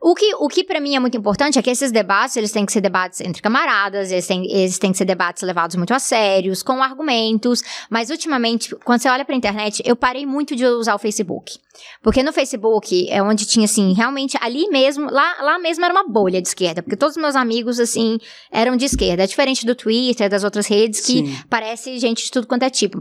[0.00, 2.64] O que, o que para mim é muito importante é que esses debates, eles têm
[2.64, 5.98] que ser debates entre camaradas, eles têm, eles têm que ser debates levados muito a
[5.98, 10.94] sérios, com argumentos, mas ultimamente, quando você olha pra internet, eu parei muito de usar
[10.94, 11.58] o Facebook.
[12.02, 16.06] Porque no Facebook é onde tinha, assim, realmente, ali mesmo, lá, lá mesmo era uma
[16.06, 18.18] bolha de esquerda, porque todos os meus amigos, assim,
[18.52, 19.24] eram de esquerda.
[19.24, 21.38] É diferente do Twitter, das outras redes, que Sim.
[21.50, 23.00] parece gente de tudo quanto é tipo.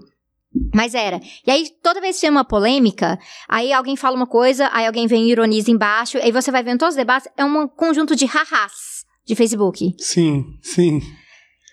[0.74, 1.20] Mas era.
[1.46, 3.18] E aí, toda vez que tem uma polêmica,
[3.48, 6.80] aí alguém fala uma coisa, aí alguém vem e ironiza embaixo, aí você vai vendo
[6.80, 9.94] todos os debates, é um conjunto de rahás de Facebook.
[10.00, 11.02] Sim, sim.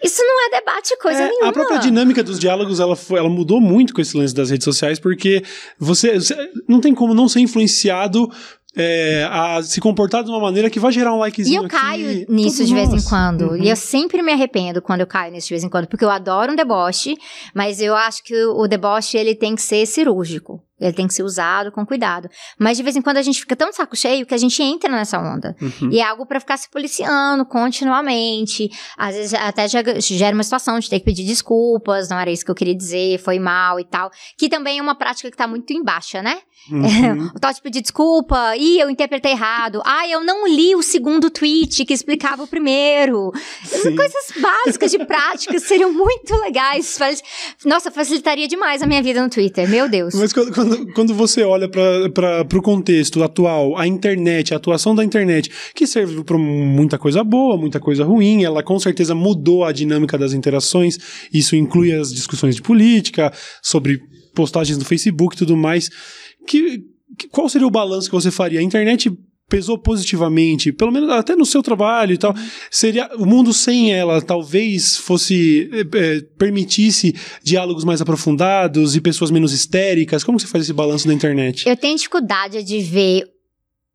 [0.03, 1.49] Isso não é debate coisa é, nenhuma.
[1.49, 4.64] A própria dinâmica dos diálogos, ela, foi, ela mudou muito com esse lance das redes
[4.64, 5.42] sociais, porque
[5.79, 6.37] você, você
[6.68, 8.29] não tem como não ser influenciado
[8.76, 11.62] é, a se comportar de uma maneira que vai gerar um likezinho.
[11.62, 13.50] E eu caio nisso de vez em quando.
[13.50, 13.56] Uhum.
[13.62, 16.10] E eu sempre me arrependo quando eu caio nisso de vez em quando, porque eu
[16.10, 17.16] adoro um deboche,
[17.54, 20.60] mas eu acho que o deboche ele tem que ser cirúrgico.
[20.87, 22.29] Ele tem que ser usado com cuidado.
[22.59, 24.90] Mas de vez em quando a gente fica tão saco cheio que a gente entra
[24.90, 25.57] nessa onda.
[25.61, 25.90] Uhum.
[25.90, 28.70] E é algo para ficar se policiando continuamente.
[28.97, 32.51] Às vezes até gera uma situação de ter que pedir desculpas, não era isso que
[32.51, 34.11] eu queria dizer, foi mal e tal.
[34.37, 36.38] Que também é uma prática que tá muito em baixa, né?
[36.70, 37.31] Uhum.
[37.35, 39.83] o tal de pedir desculpa, e eu interpretei errado.
[39.85, 43.33] Ah, eu não li o segundo tweet que explicava o primeiro.
[43.64, 43.94] Sim.
[43.94, 46.99] Coisas básicas de prática seriam muito legais.
[47.64, 50.14] Nossa, facilitaria demais a minha vida no Twitter, meu Deus.
[50.14, 54.94] Mas quando, quando quando, quando você olha para o contexto atual, a internet, a atuação
[54.94, 59.64] da internet, que serve para muita coisa boa, muita coisa ruim, ela com certeza mudou
[59.64, 60.98] a dinâmica das interações,
[61.32, 63.32] isso inclui as discussões de política,
[63.62, 64.00] sobre
[64.34, 65.90] postagens no Facebook e tudo mais.
[66.46, 66.80] Que,
[67.18, 68.60] que, qual seria o balanço que você faria?
[68.60, 69.10] A internet
[69.48, 72.35] pesou positivamente, pelo menos até no seu trabalho e tal,
[72.70, 79.52] seria o mundo sem ela talvez fosse é, permitisse diálogos mais aprofundados e pessoas menos
[79.52, 80.24] histéricas.
[80.24, 81.68] Como você faz esse balanço na internet?
[81.68, 83.24] Eu tenho dificuldade de ver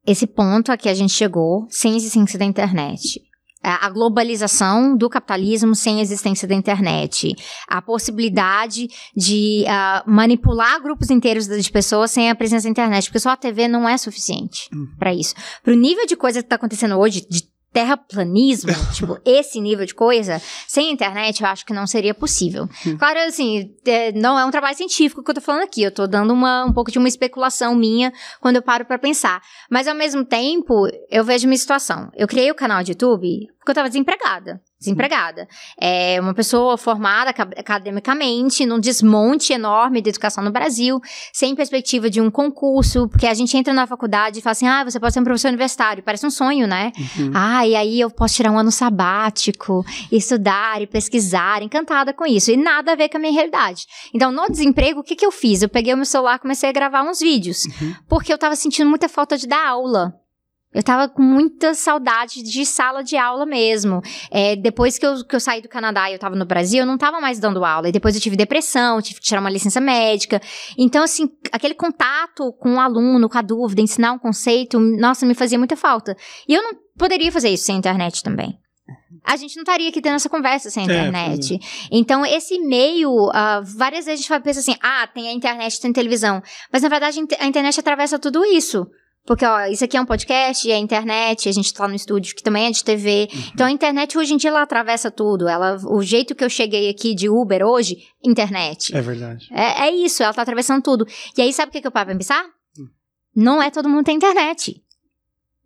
[0.06, 3.29] esse ponto a que a gente chegou sem existência da internet
[3.62, 7.36] a globalização do capitalismo sem a existência da internet,
[7.68, 13.20] a possibilidade de uh, manipular grupos inteiros de pessoas sem a presença da internet, porque
[13.20, 14.88] só a TV não é suficiente uhum.
[14.98, 15.36] para isso.
[15.64, 19.94] Para o nível de coisa que está acontecendo hoje, de terraplanismo, tipo, esse nível de
[19.94, 22.68] coisa, sem internet, eu acho que não seria possível.
[22.86, 22.98] Hum.
[22.98, 26.08] Claro, assim, é, não é um trabalho científico que eu tô falando aqui, eu tô
[26.08, 29.42] dando uma, um pouco de uma especulação minha quando eu paro para pensar.
[29.70, 32.10] Mas, ao mesmo tempo, eu vejo uma situação.
[32.16, 35.48] Eu criei o canal de YouTube porque eu tava desempregada desempregada.
[35.80, 41.02] É uma pessoa formada academicamente, num desmonte enorme de educação no Brasil,
[41.34, 44.84] sem perspectiva de um concurso, porque a gente entra na faculdade e fala assim: ah,
[44.84, 46.02] você pode ser um professor universitário.
[46.02, 46.92] Parece um sonho, né?
[46.98, 47.32] Uhum.
[47.34, 52.52] Ah, e aí eu posso tirar um ano sabático, estudar e pesquisar, encantada com isso.
[52.52, 53.86] E nada a ver com a minha realidade.
[54.14, 55.62] Então, no desemprego, o que, que eu fiz?
[55.62, 57.96] Eu peguei o meu celular e comecei a gravar uns vídeos, uhum.
[58.08, 60.19] porque eu tava sentindo muita falta de dar aula.
[60.72, 64.02] Eu tava com muita saudade de sala de aula mesmo.
[64.30, 66.86] É, depois que eu, que eu saí do Canadá e eu tava no Brasil, eu
[66.86, 67.90] não tava mais dando aula.
[67.90, 70.40] E depois eu tive depressão, tive que tirar uma licença médica.
[70.78, 75.34] Então, assim, aquele contato com o aluno, com a dúvida, ensinar um conceito, nossa, me
[75.34, 76.16] fazia muita falta.
[76.48, 78.60] E eu não poderia fazer isso sem internet também.
[79.26, 81.56] A gente não estaria aqui tendo essa conversa sem a é, internet.
[81.56, 81.60] É,
[81.92, 85.92] então, esse meio, uh, várias vezes a gente pensa assim: ah, tem a internet, tem
[85.92, 86.42] televisão.
[86.72, 88.88] Mas na verdade a internet atravessa tudo isso.
[89.26, 92.42] Porque, ó, isso aqui é um podcast, é internet, a gente tá no estúdio que
[92.42, 93.28] também é de TV.
[93.32, 93.42] Uhum.
[93.54, 95.48] Então a internet hoje em dia ela atravessa tudo.
[95.48, 98.96] Ela, o jeito que eu cheguei aqui de Uber hoje, internet.
[98.96, 99.48] É verdade.
[99.52, 101.06] É, é isso, ela tá atravessando tudo.
[101.38, 102.44] E aí, sabe o que, que eu paro pensar?
[102.78, 102.88] Hum.
[103.36, 104.82] Não é todo mundo tem internet.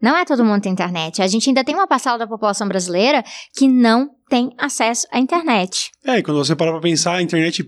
[0.02, 1.22] Não é todo mundo tem internet.
[1.22, 3.24] A gente ainda tem uma parcela da população brasileira
[3.56, 5.90] que não tem acesso à internet.
[6.06, 7.64] É, e quando você para pra pensar, a internet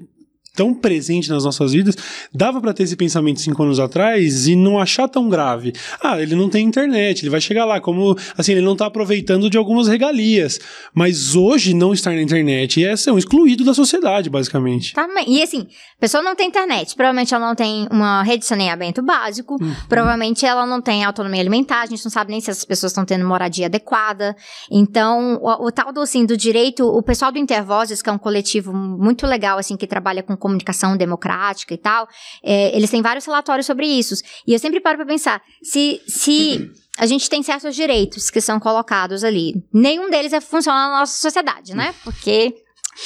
[0.55, 1.95] tão presente nas nossas vidas,
[2.33, 5.73] dava para ter esse pensamento cinco anos atrás e não achar tão grave.
[6.01, 9.49] Ah, ele não tem internet, ele vai chegar lá, como assim, ele não tá aproveitando
[9.49, 10.59] de algumas regalias.
[10.93, 14.93] Mas hoje não estar na internet é ser um excluído da sociedade, basicamente.
[14.93, 18.45] Tá, e assim, a pessoa não tem internet, provavelmente ela não tem uma rede de
[18.45, 19.75] saneamento básico, uhum.
[19.89, 23.05] provavelmente ela não tem autonomia alimentar, a gente não sabe nem se essas pessoas estão
[23.05, 24.35] tendo moradia adequada.
[24.71, 28.17] Então, o, o tal do assim do direito, o pessoal do Intervozes, que é um
[28.17, 32.07] coletivo muito legal assim que trabalha com comunicação democrática e tal,
[32.43, 34.13] é, eles têm vários relatórios sobre isso.
[34.45, 38.59] E eu sempre paro para pensar, se, se a gente tem certos direitos que são
[38.59, 41.95] colocados ali, nenhum deles é funciona na nossa sociedade, né?
[42.03, 42.53] Porque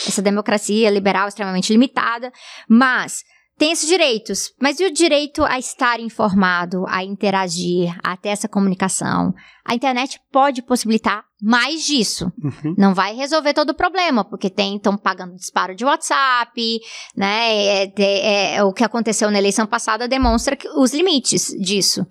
[0.05, 2.29] essa democracia liberal é extremamente limitada,
[2.67, 3.23] mas
[3.59, 8.47] tem esses direitos, mas e o direito a estar informado, a interagir, a ter essa
[8.47, 9.33] comunicação?
[9.65, 12.31] A internet pode possibilitar mais disso.
[12.41, 12.73] Uhum.
[12.77, 16.79] Não vai resolver todo o problema, porque tem estão pagando disparo de WhatsApp,
[17.15, 17.53] né?
[17.53, 22.07] É, é, é, o que aconteceu na eleição passada demonstra que, os limites disso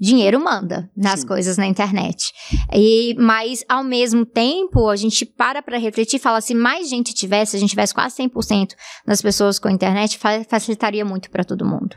[0.00, 1.26] dinheiro manda nas Sim.
[1.26, 2.32] coisas na internet.
[2.72, 7.14] E, mas, ao mesmo tempo, a gente para para refletir e fala: se mais gente
[7.14, 8.74] tivesse, se a gente tivesse quase 100%
[9.06, 11.96] das pessoas com internet, facilitaria muito para todo mundo.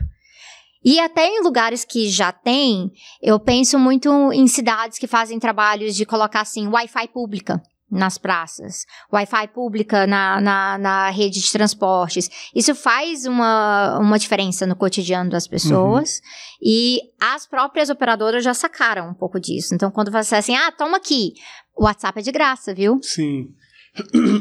[0.84, 2.90] E até em lugares que já tem,
[3.22, 7.62] eu penso muito em cidades que fazem trabalhos de colocar assim Wi-Fi pública
[7.92, 12.30] nas praças, Wi-Fi pública na, na, na, rede de transportes.
[12.54, 16.22] Isso faz uma, uma diferença no cotidiano das pessoas uhum.
[16.62, 19.74] e as próprias operadoras já sacaram um pouco disso.
[19.74, 21.34] Então, quando você assim, ah, toma aqui,
[21.76, 22.98] o WhatsApp é de graça, viu?
[23.02, 23.48] Sim.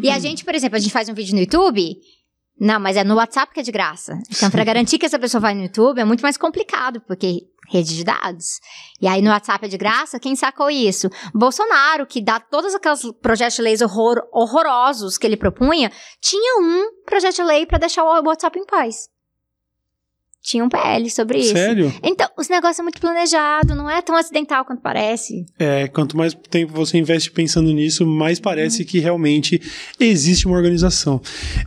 [0.02, 1.98] E a gente, por exemplo, a gente faz um vídeo no YouTube
[2.63, 4.19] não, mas é no WhatsApp que é de graça.
[4.30, 7.95] Então, para garantir que essa pessoa vai no YouTube é muito mais complicado, porque rede
[7.95, 8.60] de dados.
[9.02, 11.10] E aí no WhatsApp é de graça, quem sacou isso?
[11.34, 17.04] Bolsonaro, que dá todos aqueles projetos de leis horror, horrorosos que ele propunha, tinha um
[17.04, 19.10] projeto de lei para deixar o WhatsApp em paz
[20.41, 21.54] tinha um PL sobre isso.
[21.54, 21.93] Sério?
[22.04, 25.45] Então, os negócios são muito planejados, não é tão acidental quanto parece.
[25.60, 28.86] É, quanto mais tempo você investe pensando nisso, mais parece hum.
[28.86, 29.62] que realmente
[29.99, 31.21] existe uma organização.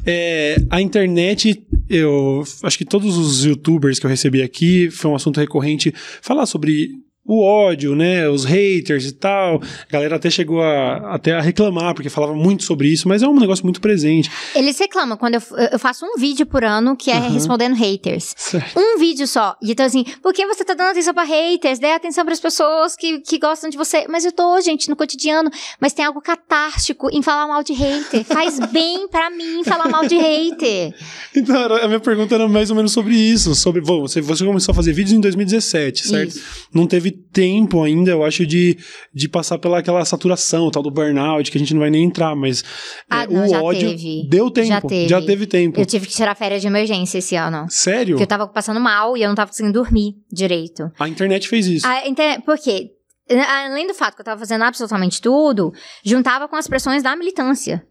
[0.04, 5.14] É, a internet, eu acho que todos os youtubers que eu recebi aqui, foi um
[5.14, 6.90] assunto recorrente, falar sobre
[7.26, 8.28] o ódio, né?
[8.28, 9.60] Os haters e tal.
[9.88, 13.28] A galera até chegou a, até a reclamar, porque falava muito sobre isso, mas é
[13.28, 14.30] um negócio muito presente.
[14.54, 17.30] Eles reclamam quando eu, eu faço um vídeo por ano que é Aham.
[17.30, 18.34] respondendo haters.
[18.36, 18.78] Certo.
[18.78, 19.56] Um vídeo só.
[19.62, 21.78] E então, assim, por que você tá dando atenção pra haters?
[21.78, 24.06] Dê atenção pras pessoas que, que gostam de você.
[24.08, 25.50] Mas eu tô, gente, no cotidiano.
[25.80, 28.22] Mas tem algo catártico em falar mal de hater.
[28.24, 30.94] Faz bem pra mim falar mal de hater.
[31.34, 33.54] Então, a minha pergunta era mais ou menos sobre isso.
[33.54, 36.28] Sobre, bom, você, você começou a fazer vídeos em 2017, certo?
[36.28, 36.68] Isso.
[36.72, 38.76] Não teve tempo ainda, eu acho, de,
[39.12, 42.34] de passar pela aquela saturação, tal do burnout, que a gente não vai nem entrar,
[42.36, 42.62] mas
[43.08, 44.28] Ah, é, não, o ódio teve.
[44.28, 44.68] deu tempo.
[44.68, 45.08] Já teve.
[45.08, 45.80] Já teve tempo.
[45.80, 47.66] Eu tive que tirar férias de emergência esse ano.
[47.70, 48.14] Sério?
[48.14, 50.90] Porque eu tava passando mal e eu não tava conseguindo dormir direito.
[50.98, 51.86] A internet fez isso.
[51.86, 52.02] A
[52.44, 52.90] Por quê?
[53.30, 55.72] Além do fato que eu tava fazendo absolutamente tudo,
[56.04, 57.82] juntava com as pressões da militância.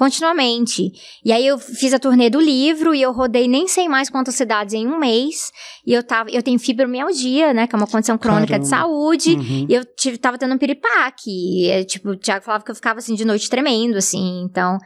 [0.00, 0.92] Continuamente.
[1.22, 4.34] E aí eu fiz a turnê do livro e eu rodei nem sei mais quantas
[4.34, 5.52] cidades em um mês.
[5.86, 6.30] E eu tava.
[6.30, 7.66] Eu tenho fibromialgia, né?
[7.66, 8.88] Que é uma condição crônica de Caramba.
[8.88, 9.34] saúde.
[9.34, 9.66] Uhum.
[9.68, 11.68] E eu tive, tava tendo um piripaque.
[11.70, 14.40] E, tipo, o Thiago falava que eu ficava assim de noite tremendo, assim.
[14.42, 14.78] Então.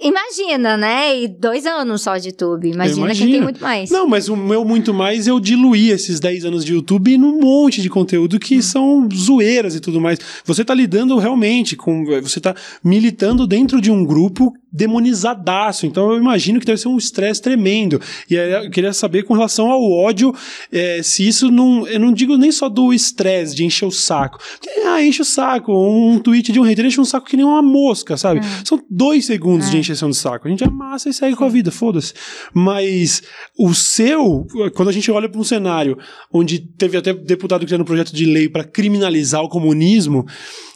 [0.00, 1.20] Imagina, né?
[1.22, 2.70] E dois anos só de YouTube.
[2.70, 3.90] Imagina quem tem muito mais.
[3.90, 7.82] Não, mas o meu muito mais eu diluí esses 10 anos de YouTube num monte
[7.82, 8.62] de conteúdo que Hum.
[8.62, 10.18] são zoeiras e tudo mais.
[10.44, 12.04] Você tá lidando realmente com.
[12.22, 15.86] Você tá militando dentro de um grupo demonizadaço.
[15.86, 18.00] Então eu imagino que deve ser um estresse tremendo.
[18.28, 20.34] E aí eu queria saber com relação ao ódio,
[20.72, 21.86] eh, se isso não.
[21.86, 24.38] Eu não digo nem só do estresse, de encher o saco.
[24.38, 25.72] Porque, ah, enche o saco.
[25.72, 28.40] Um tweet de um hater enche um saco que nem uma mosca, sabe?
[28.64, 30.46] São dois segundos de encheção de saco.
[30.46, 32.14] A gente amassa e segue com a vida, foda-se.
[32.52, 33.22] Mas
[33.58, 35.98] o seu, quando a gente olha para um cenário
[36.32, 40.26] onde teve até deputado criando um projeto de lei para criminalizar o comunismo,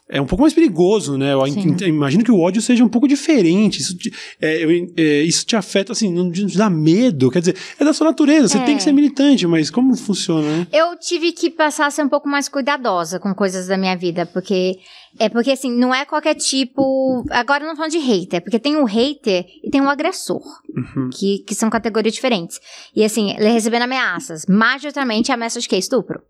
[0.09, 1.33] é um pouco mais perigoso, né?
[1.33, 1.61] Eu Sim.
[1.81, 3.81] in- imagino que o ódio seja um pouco diferente.
[3.81, 7.31] Isso te, é, eu- é, isso te afeta, assim, não te dá medo.
[7.31, 8.65] Quer dizer, é da sua natureza, você É.
[8.65, 10.67] tem que ser militante, mas como funciona, né?
[10.73, 14.27] Eu tive que passar a ser um pouco mais cuidadosa com coisas da minha vida,
[14.27, 14.77] porque
[15.19, 17.25] é porque assim, não é qualquer tipo.
[17.31, 20.43] Agora eu não falando de hater, porque tem o hater e tem o agressor,
[20.77, 21.09] Uhum.
[21.13, 22.61] que, que são categorias diferentes.
[22.95, 25.77] E assim, ele recebendo ameaças, majoritariamente ameaças de quê?
[25.77, 26.21] Estupro.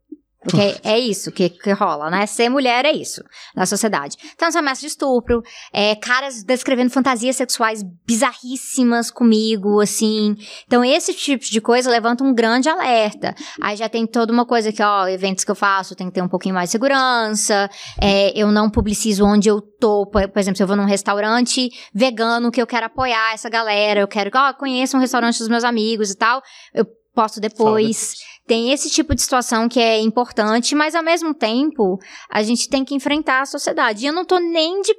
[0.44, 2.26] Porque é isso que, que rola, né?
[2.26, 3.22] Ser mulher é isso
[3.56, 4.16] na sociedade.
[4.34, 5.42] Então, ameaças de estupro,
[5.72, 10.36] é, caras descrevendo fantasias sexuais bizarríssimas comigo, assim.
[10.66, 13.34] Então, esse tipo de coisa levanta um grande alerta.
[13.60, 16.22] Aí já tem toda uma coisa que, ó, eventos que eu faço tem que ter
[16.22, 17.70] um pouquinho mais de segurança.
[18.00, 20.06] é, eu não publicizo onde eu tô.
[20.06, 24.00] Por, por exemplo, se eu vou num restaurante vegano que eu quero apoiar essa galera,
[24.00, 26.42] eu quero que, ó, conheça um restaurante dos meus amigos e tal.
[26.72, 28.16] Eu posto depois.
[28.46, 31.98] Tem esse tipo de situação que é importante, mas ao mesmo tempo,
[32.30, 34.04] a gente tem que enfrentar a sociedade.
[34.04, 34.94] E eu não tô nem de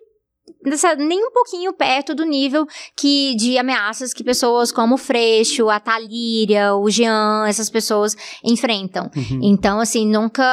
[0.97, 2.65] nem um pouquinho perto do nível
[2.95, 9.09] que de ameaças que pessoas como o Freixo, a Talíria, o Jean, essas pessoas enfrentam.
[9.15, 9.39] Uhum.
[9.43, 10.43] Então, assim, nunca.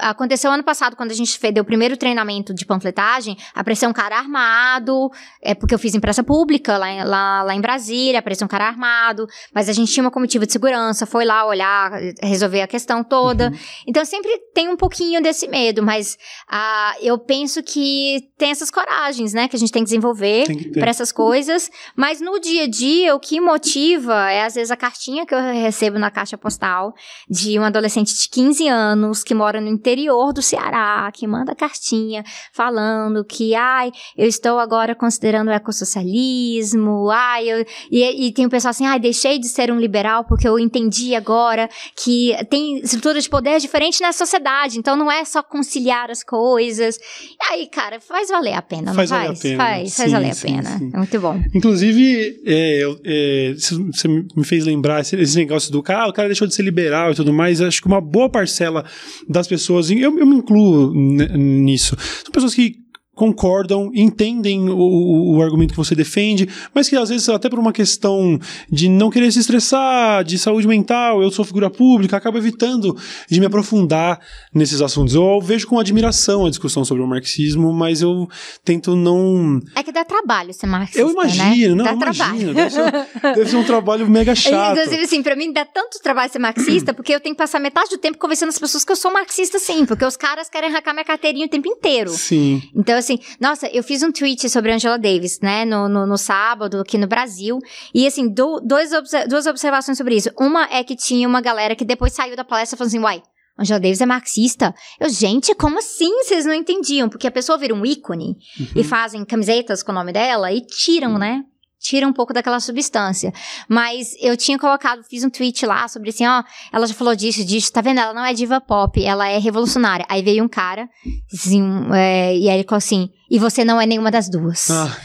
[0.00, 3.92] Aconteceu ano passado, quando a gente fez, deu o primeiro treinamento de panfletagem, apareceu um
[3.92, 5.10] cara armado,
[5.42, 8.66] é porque eu fiz impressa pública lá, em- lá, lá em Brasília, apareceu um cara
[8.66, 13.02] armado, mas a gente tinha uma comitiva de segurança, foi lá olhar, resolver a questão
[13.02, 13.52] toda.
[13.86, 16.16] Então, sempre tem um pouquinho desse medo, mas
[16.48, 20.90] ah, eu penso que tem essas coragens, né, que a gente tem que desenvolver para
[20.90, 25.26] essas coisas, mas no dia a dia o que motiva é às vezes a cartinha
[25.26, 26.94] que eu recebo na caixa postal
[27.28, 32.24] de um adolescente de 15 anos que mora no interior do Ceará, que manda cartinha
[32.52, 37.64] falando que, ai, eu estou agora considerando o ecossocialismo, ai, eu...
[37.90, 41.14] e, e tem o pessoal assim, ai, deixei de ser um liberal porque eu entendi
[41.14, 46.22] agora que tem estrutura de poder diferente na sociedade, então não é só conciliar as
[46.22, 46.96] coisas.
[46.96, 49.40] E aí, cara, faz valer a pena, Faz valer a faz?
[49.40, 49.56] pena.
[49.64, 50.78] Faz, faz Sim, valer a sim, pena.
[50.78, 50.90] sim.
[50.92, 51.42] É muito bom.
[51.54, 56.28] Inclusive, é, é, você me fez lembrar esse, esse negócio do cara, ah, o cara
[56.28, 57.60] deixou de ser liberal e tudo mais.
[57.60, 58.84] Acho que uma boa parcela
[59.28, 62.76] das pessoas, eu, eu me incluo nisso, são pessoas que
[63.18, 67.72] concordam, entendem o, o- argumento que você defende, mas que às vezes até por uma
[67.72, 68.38] questão
[68.70, 72.96] de não querer se estressar, de saúde mental, eu sou figura pública, acaba evitando
[73.30, 74.20] de me aprofundar
[74.54, 75.14] nesses assuntos.
[75.14, 78.28] Eu vejo com admiração a discussão sobre o marxismo, mas eu
[78.64, 81.84] tento não É que dá trabalho ser marxista, eu imagino, né?
[81.84, 82.50] não, dá eu trabalho.
[82.50, 82.54] imagino.
[82.54, 82.92] Deve ser,
[83.34, 84.78] deve ser um trabalho mega chato.
[84.78, 87.90] Inclusive, assim, pra mim dá tanto trabalho ser marxista, porque eu tenho que passar metade
[87.90, 90.70] do tempo conversando com as pessoas que eu sou marxista, sim, porque os caras querem
[90.70, 92.10] arrancar minha carteirinha o tempo inteiro.
[92.10, 92.62] Sim.
[92.74, 93.07] Então, assim,
[93.40, 97.06] nossa, eu fiz um tweet sobre Angela Davis, né, no, no, no sábado, aqui no
[97.06, 97.58] Brasil.
[97.94, 98.90] E, assim, do- dois
[99.28, 100.30] duas observações sobre isso.
[100.38, 103.22] Uma é que tinha uma galera que depois saiu da palestra falando assim, uai.
[103.60, 104.72] Angela Davis é marxista?
[105.00, 106.10] Eu, gente, como assim?
[106.22, 107.08] Vocês não entendiam?
[107.08, 108.36] Porque a pessoa vira um ícone
[108.76, 111.42] e fazem camisetas com o nome dela e tiram, né?
[111.78, 113.32] Tira um pouco daquela substância.
[113.68, 117.44] Mas eu tinha colocado, fiz um tweet lá sobre assim, ó, ela já falou disso,
[117.44, 118.00] disso, tá vendo?
[118.00, 120.04] Ela não é diva pop, ela é revolucionária.
[120.08, 120.88] Aí veio um cara,
[121.32, 121.62] assim,
[121.94, 124.70] é, e aí ele falou assim, e você não é nenhuma das duas.
[124.70, 124.96] Ah.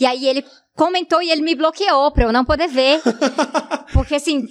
[0.00, 0.44] E aí ele
[0.74, 3.00] comentou e ele me bloqueou pra eu não poder ver.
[3.92, 4.46] porque assim,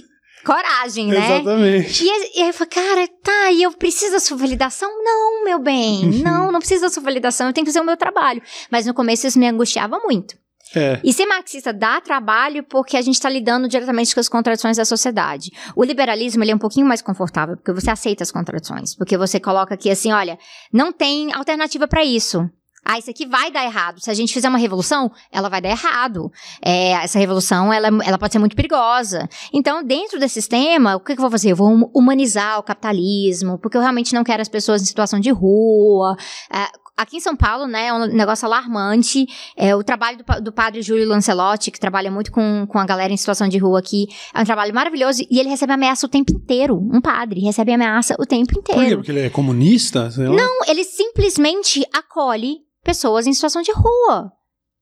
[0.45, 1.35] coragem, né?
[1.35, 2.03] Exatamente.
[2.03, 4.89] E, e aí eu falei, cara, tá, e eu preciso da sua validação?
[5.03, 7.97] Não, meu bem, não, não preciso da sua validação, eu tenho que fazer o meu
[7.97, 8.41] trabalho.
[8.71, 10.35] Mas no começo isso me angustiava muito.
[10.75, 10.99] É.
[11.03, 14.85] E ser marxista dá trabalho porque a gente está lidando diretamente com as contradições da
[14.85, 15.51] sociedade.
[15.75, 19.39] O liberalismo ele é um pouquinho mais confortável porque você aceita as contradições, porque você
[19.39, 20.37] coloca aqui assim, olha,
[20.71, 22.49] não tem alternativa para isso.
[22.87, 23.99] Ah, isso aqui vai dar errado.
[23.99, 26.31] Se a gente fizer uma revolução, ela vai dar errado.
[26.63, 29.27] É, essa revolução, ela, ela pode ser muito perigosa.
[29.51, 31.51] Então, dentro desse sistema, o que, eu vou fazer?
[31.51, 35.31] Eu vou humanizar o capitalismo, porque eu realmente não quero as pessoas em situação de
[35.31, 36.15] rua.
[36.53, 39.25] É, aqui em São Paulo, né, é um negócio alarmante.
[39.55, 43.11] É, o trabalho do, do padre Júlio Lancelotti, que trabalha muito com, com a galera
[43.11, 46.33] em situação de rua aqui, é um trabalho maravilhoso e ele recebe ameaça o tempo
[46.33, 46.75] inteiro.
[46.75, 48.81] Um padre recebe ameaça o tempo inteiro.
[48.81, 48.95] Por quê?
[48.95, 50.09] Porque ele é comunista?
[50.17, 54.31] Não, ele simplesmente acolhe pessoas em situação de rua.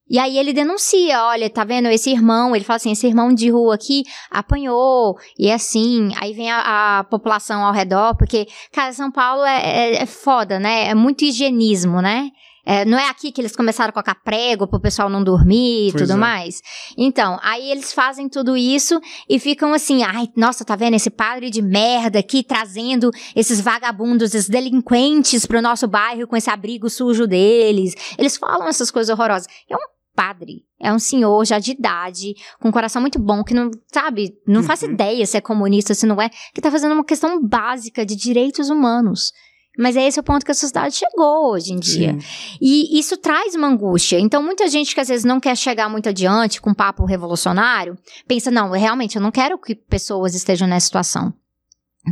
[0.09, 3.49] E aí ele denuncia, olha, tá vendo esse irmão, ele fala assim, esse irmão de
[3.49, 9.11] rua aqui apanhou, e assim, aí vem a, a população ao redor, porque, cara, São
[9.11, 10.89] Paulo é, é, é foda, né?
[10.89, 12.29] É muito higienismo, né?
[12.65, 15.91] É, não é aqui que eles começaram a colocar prego pro pessoal não dormir e
[15.91, 16.15] tudo é.
[16.15, 16.61] mais?
[16.97, 21.49] Então, aí eles fazem tudo isso e ficam assim, ai, nossa, tá vendo esse padre
[21.49, 27.27] de merda aqui trazendo esses vagabundos, esses delinquentes pro nosso bairro com esse abrigo sujo
[27.27, 27.95] deles.
[28.17, 29.47] Eles falam essas coisas horrorosas.
[29.69, 30.65] É um padre.
[30.79, 34.61] É um senhor já de idade, com um coração muito bom, que não, sabe, não
[34.61, 34.67] uhum.
[34.67, 38.15] faz ideia se é comunista, se não é, que tá fazendo uma questão básica de
[38.15, 39.31] direitos humanos.
[39.77, 42.13] Mas é esse o ponto que a sociedade chegou hoje em dia.
[42.13, 42.57] Sim.
[42.61, 44.19] E isso traz uma angústia.
[44.19, 47.97] Então, muita gente que às vezes não quer chegar muito adiante com um papo revolucionário,
[48.27, 51.33] pensa, não, realmente, eu não quero que pessoas estejam nessa situação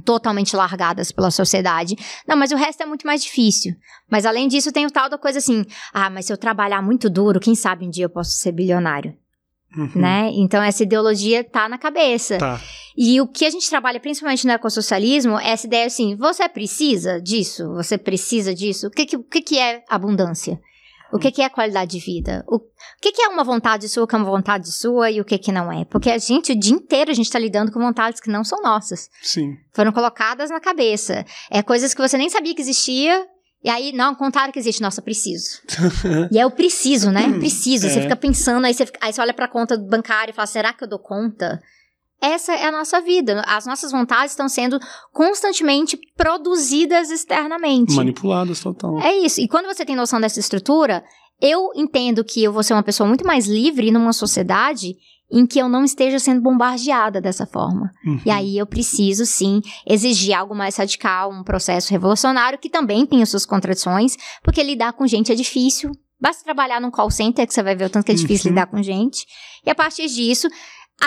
[0.06, 1.96] totalmente largadas pela sociedade.
[2.28, 3.74] Não, mas o resto é muito mais difícil.
[4.10, 7.10] Mas além disso, tem o tal da coisa assim: ah, mas se eu trabalhar muito
[7.10, 9.14] duro, quem sabe um dia eu posso ser bilionário.
[9.76, 10.02] Uhum.
[10.02, 10.32] Né?
[10.34, 12.38] Então essa ideologia tá na cabeça.
[12.38, 12.60] Tá.
[12.98, 17.22] E o que a gente trabalha principalmente no ecossocialismo é essa ideia assim: você precisa
[17.22, 17.68] disso?
[17.74, 18.88] Você precisa disso?
[18.88, 20.60] O que, que, o que, que é abundância?
[21.12, 22.44] O que, que é qualidade de vida?
[22.48, 22.60] O
[23.02, 25.52] que, que é uma vontade sua que é uma vontade sua e o que, que
[25.52, 25.86] não é?
[25.86, 28.62] Porque a gente, o dia inteiro, a gente está lidando com vontades que não são
[28.62, 29.10] nossas.
[29.22, 29.56] Sim.
[29.74, 31.26] Foram colocadas na cabeça.
[31.50, 33.28] É coisas que você nem sabia que existia
[33.64, 34.82] e aí, não, contaram que existe.
[34.82, 35.62] Nossa, preciso.
[36.32, 37.32] e é o preciso, né?
[37.38, 37.86] Preciso.
[37.86, 37.90] É.
[37.90, 40.84] Você fica pensando, aí você, aí você olha pra conta bancária e fala, será que
[40.84, 41.62] eu dou conta?
[42.22, 43.42] Essa é a nossa vida.
[43.48, 44.80] As nossas vontades estão sendo
[45.12, 47.96] constantemente produzidas externamente.
[47.96, 49.00] Manipuladas total.
[49.02, 49.42] É isso.
[49.42, 51.04] E quando você tem noção dessa estrutura,
[51.42, 54.96] eu entendo que eu vou ser uma pessoa muito mais livre numa sociedade
[55.32, 57.90] em que eu não esteja sendo bombardeada dessa forma.
[58.06, 58.22] Uhum.
[58.26, 63.24] E aí eu preciso, sim, exigir algo mais radical, um processo revolucionário que também tem
[63.24, 65.92] as suas contradições, porque lidar com gente é difícil.
[66.20, 68.56] Basta trabalhar num call center que você vai ver o tanto que é difícil uhum.
[68.56, 69.26] lidar com gente.
[69.66, 70.48] E a partir disso,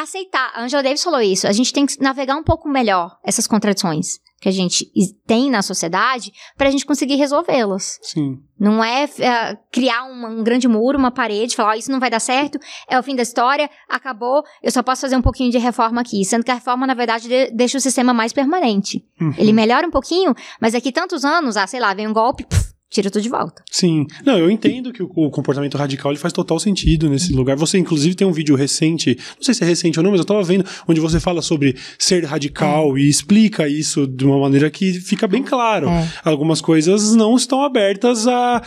[0.03, 0.53] aceitar.
[0.55, 1.47] A Angela Davis falou isso.
[1.47, 4.87] A gente tem que navegar um pouco melhor essas contradições que a gente
[5.27, 7.99] tem na sociedade para a gente conseguir resolvê-las.
[8.03, 8.43] Sim.
[8.61, 12.11] Não é, é criar um, um, grande muro, uma parede, falar oh, isso não vai
[12.11, 15.57] dar certo, é o fim da história, acabou, eu só posso fazer um pouquinho de
[15.57, 16.23] reforma aqui.
[16.27, 19.03] Sendo que a reforma, na verdade, de, deixa o sistema mais permanente.
[19.19, 19.33] Uhum.
[19.39, 22.74] Ele melhora um pouquinho, mas daqui tantos anos, ah, sei lá, vem um golpe, puf,
[22.95, 23.63] tira tudo de volta.
[23.71, 24.07] Sim.
[24.25, 27.57] Não, eu entendo que o, o, comportamento radical ele faz total sentido nesse lugar.
[27.57, 30.25] Você, inclusive, tem um vídeo recente, não sei se é recente ou não, mas eu
[30.27, 33.01] tava vendo, onde você fala sobre ser radical é.
[33.01, 35.89] e explica isso de uma maneira que fica bem claro.
[35.89, 36.09] É.
[36.25, 38.63] Algumas coisas não estão abertas a.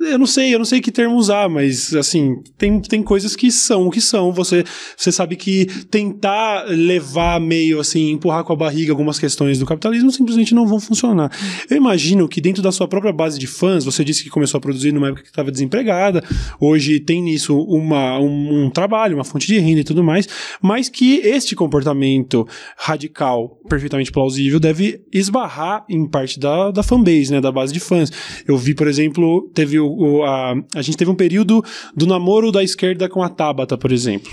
[0.00, 3.50] Eu não sei, eu não sei que termo usar, mas assim, tem, tem coisas que
[3.50, 4.32] são o que são.
[4.32, 4.64] Você,
[4.96, 10.12] você sabe que tentar levar meio assim, empurrar com a barriga algumas questões do capitalismo
[10.12, 11.30] simplesmente não vão funcionar.
[11.68, 13.84] Eu imagino que dentro da sua própria base de fãs, fãs.
[13.84, 16.22] Você disse que começou a produzir numa época que estava desempregada.
[16.60, 20.28] Hoje tem nisso uma, um, um, trabalho, uma fonte de renda e tudo mais.
[20.60, 22.46] Mas que este comportamento
[22.76, 27.40] radical, perfeitamente plausível, deve esbarrar em parte da, da fanbase, né?
[27.40, 28.10] Da base de fãs.
[28.46, 31.64] Eu vi, por exemplo, teve o, o a, a gente teve um período
[31.94, 34.30] do namoro da esquerda com a Tabata, por exemplo.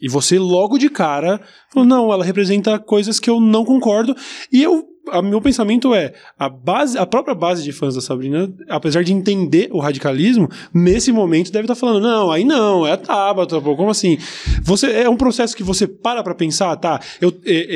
[0.00, 1.40] E você logo de cara
[1.72, 4.14] falou, não, ela representa coisas que eu não concordo.
[4.52, 8.52] E eu a meu pensamento é a base, a própria base de fãs da Sabrina,
[8.68, 12.92] apesar de entender o radicalismo, nesse momento deve estar tá falando, não, aí não, é
[12.92, 14.18] a Tabata, pô, como assim?
[14.62, 17.00] Você é um processo que você para para pensar, tá?
[17.20, 17.66] Eu é,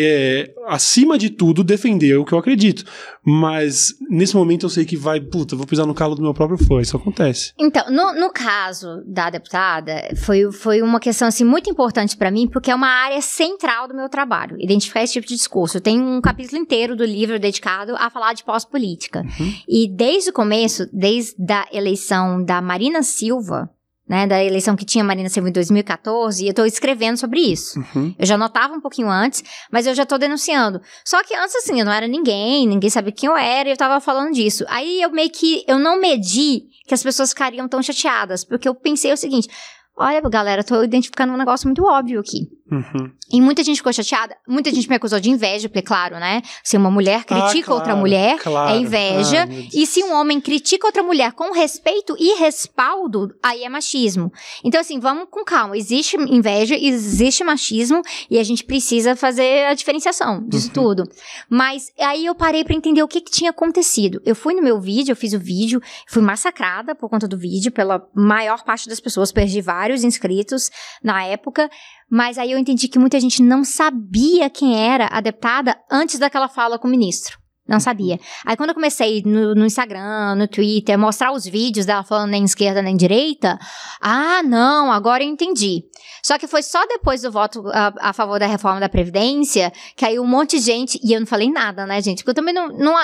[0.51, 2.85] é, acima de tudo defender o que eu acredito,
[3.25, 6.59] mas nesse momento eu sei que vai, puta, vou pisar no calo do meu próprio
[6.59, 7.53] fã, isso acontece.
[7.59, 12.49] Então, no, no caso da deputada, foi, foi uma questão assim muito importante para mim,
[12.49, 15.81] porque é uma área central do meu trabalho, identificar esse tipo de discurso.
[15.81, 19.21] Tem um capítulo inteiro do livro dedicado a falar de pós-política.
[19.21, 19.55] Uhum.
[19.69, 23.71] E desde o começo, desde a eleição da Marina Silva,
[24.11, 27.79] né, da eleição que tinha Marina Silva em 2014, e eu tô escrevendo sobre isso.
[27.79, 28.13] Uhum.
[28.19, 30.81] Eu já notava um pouquinho antes, mas eu já tô denunciando.
[31.05, 33.77] Só que antes, assim, eu não era ninguém, ninguém sabia quem eu era, e eu
[33.77, 34.65] tava falando disso.
[34.69, 38.75] Aí eu meio que, eu não medi que as pessoas ficariam tão chateadas, porque eu
[38.75, 39.49] pensei o seguinte,
[39.97, 42.49] olha, galera, tô identificando um negócio muito óbvio aqui.
[42.71, 43.11] Uhum.
[43.33, 44.37] E muita gente ficou chateada.
[44.47, 46.41] Muita gente me acusou de inveja, porque, claro, né?
[46.63, 48.75] Se uma mulher critica ah, claro, outra mulher, claro.
[48.75, 49.45] é inveja.
[49.45, 54.33] Ah, e se um homem critica outra mulher com respeito e respaldo, aí é machismo.
[54.65, 55.77] Então, assim, vamos com calma.
[55.77, 60.73] Existe inveja, existe machismo, e a gente precisa fazer a diferenciação disso uhum.
[60.73, 61.05] tudo.
[61.49, 64.23] Mas aí eu parei para entender o que, que tinha acontecido.
[64.25, 67.73] Eu fui no meu vídeo, eu fiz o vídeo, fui massacrada por conta do vídeo,
[67.73, 70.71] pela maior parte das pessoas, perdi vários inscritos
[71.03, 71.69] na época.
[72.11, 76.49] Mas aí eu entendi que muita gente não sabia quem era a deputada antes daquela
[76.49, 77.39] fala com o ministro.
[77.71, 78.19] Não sabia.
[78.45, 82.43] Aí quando eu comecei no, no, Instagram, no Twitter, mostrar os vídeos dela falando nem
[82.43, 83.57] esquerda nem direita,
[84.01, 85.85] ah, não, agora eu entendi.
[86.21, 90.05] Só que foi só depois do voto a, a, favor da reforma da Previdência que
[90.05, 92.19] aí um monte de gente, e eu não falei nada, né, gente?
[92.19, 92.69] Porque eu também não.
[92.77, 92.95] não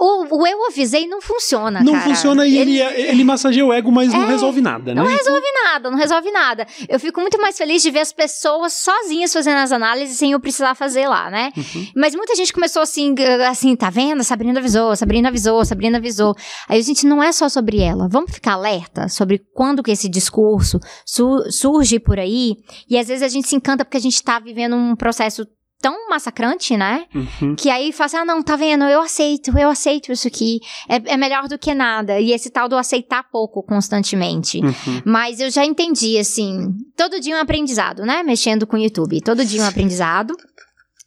[0.00, 2.04] o, o eu avisei não funciona, Não cara.
[2.06, 5.02] funciona e ele, ele, ele massageia o ego, mas é, não resolve nada, né?
[5.02, 6.66] Não resolve nada, não resolve nada.
[6.88, 10.40] Eu fico muito mais feliz de ver as pessoas sozinhas fazendo as análises sem eu
[10.40, 11.52] precisar fazer lá, né?
[11.54, 11.86] Uhum.
[11.94, 13.14] Mas muita gente começou assim,
[13.46, 14.24] assim, tá vendo?
[14.24, 16.34] Sabrina avisou, Sabrina avisou, Sabrina avisou.
[16.66, 18.08] Aí a gente não é só sobre ela.
[18.08, 22.56] Vamos ficar alerta sobre quando que esse discurso su surge por aí.
[22.88, 25.46] E às vezes a gente se encanta porque a gente tá vivendo um processo
[25.80, 27.06] tão massacrante, né?
[27.14, 27.56] Uhum.
[27.56, 30.60] Que aí fala assim, ah, não, tá vendo, eu aceito, eu aceito isso aqui.
[30.88, 32.20] É, é melhor do que nada.
[32.20, 34.58] E esse tal do aceitar pouco constantemente.
[34.58, 35.02] Uhum.
[35.04, 38.22] Mas eu já entendi, assim, todo dia um aprendizado, né?
[38.22, 39.20] Mexendo com o YouTube.
[39.22, 40.36] Todo dia um aprendizado.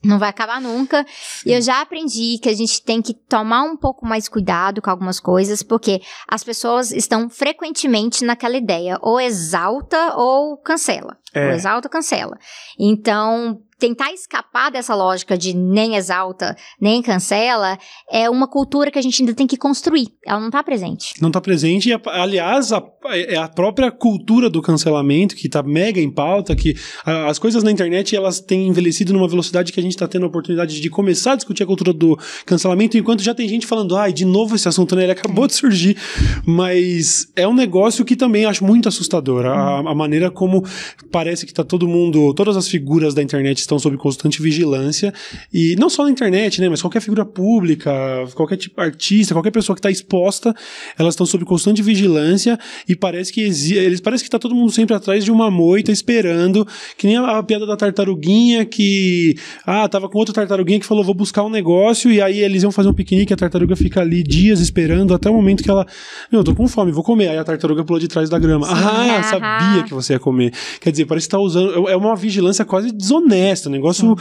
[0.03, 1.05] Não vai acabar nunca.
[1.07, 1.49] Sim.
[1.49, 4.89] E eu já aprendi que a gente tem que tomar um pouco mais cuidado com
[4.89, 11.17] algumas coisas, porque as pessoas estão frequentemente naquela ideia, ou exalta ou cancela.
[11.33, 11.47] É.
[11.47, 12.37] Ou exalta ou cancela.
[12.77, 17.77] Então, tentar escapar dessa lógica de nem exalta, nem cancela,
[18.09, 20.07] é uma cultura que a gente ainda tem que construir.
[20.25, 21.15] Ela não está presente.
[21.21, 25.99] Não está presente, e aliás, a, é a própria cultura do cancelamento, que está mega
[25.99, 29.83] em pauta, que a, as coisas na internet elas têm envelhecido numa velocidade que a
[29.83, 33.35] gente está tendo a oportunidade de começar a discutir a cultura do cancelamento, enquanto já
[33.35, 35.03] tem gente falando, ai, de novo esse assunto, né?
[35.03, 35.97] Ele acabou de surgir.
[36.45, 39.45] Mas é um negócio que também acho muito assustador.
[39.45, 40.63] A, a maneira como
[41.11, 45.13] parece que está todo mundo, todas as figuras da internet estão estão sob constante vigilância.
[45.53, 46.69] E não só na internet, né?
[46.69, 47.91] Mas qualquer figura pública,
[48.35, 50.53] qualquer tipo artista, qualquer pessoa que está exposta,
[50.97, 52.57] elas estão sob constante vigilância
[52.87, 56.67] e parece que eles parece que está todo mundo sempre atrás de uma moita esperando,
[56.97, 61.03] que nem a, a, piada da tartaruguinha que ah, tava com outra tartaruguinha que falou
[61.03, 64.23] vou buscar um negócio e aí eles iam fazer um piquenique, a tartaruga fica ali
[64.23, 65.85] dias esperando até o momento que ela,
[66.31, 67.29] meu, tô com fome, vou comer.
[67.29, 68.67] Aí a tartaruga pulou de trás da grama.
[68.67, 70.53] Sim, ah, sabia que você ia comer.
[70.79, 74.15] Quer dizer, parece que tá usando é uma vigilância quase desonesta festa, negócio.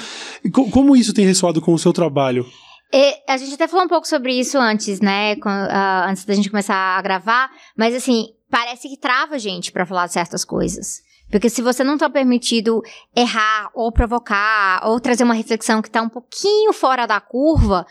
[0.53, 2.47] Como isso tem ressoado com o seu trabalho?
[2.93, 5.35] E a gente até falou um pouco sobre isso antes, né?
[5.35, 9.87] Uh, antes da gente começar a gravar, mas assim, parece que trava a gente para
[9.87, 11.01] falar certas coisas.
[11.31, 12.83] Porque se você não tá permitido
[13.17, 17.87] errar, ou provocar, ou trazer uma reflexão que tá um pouquinho fora da curva,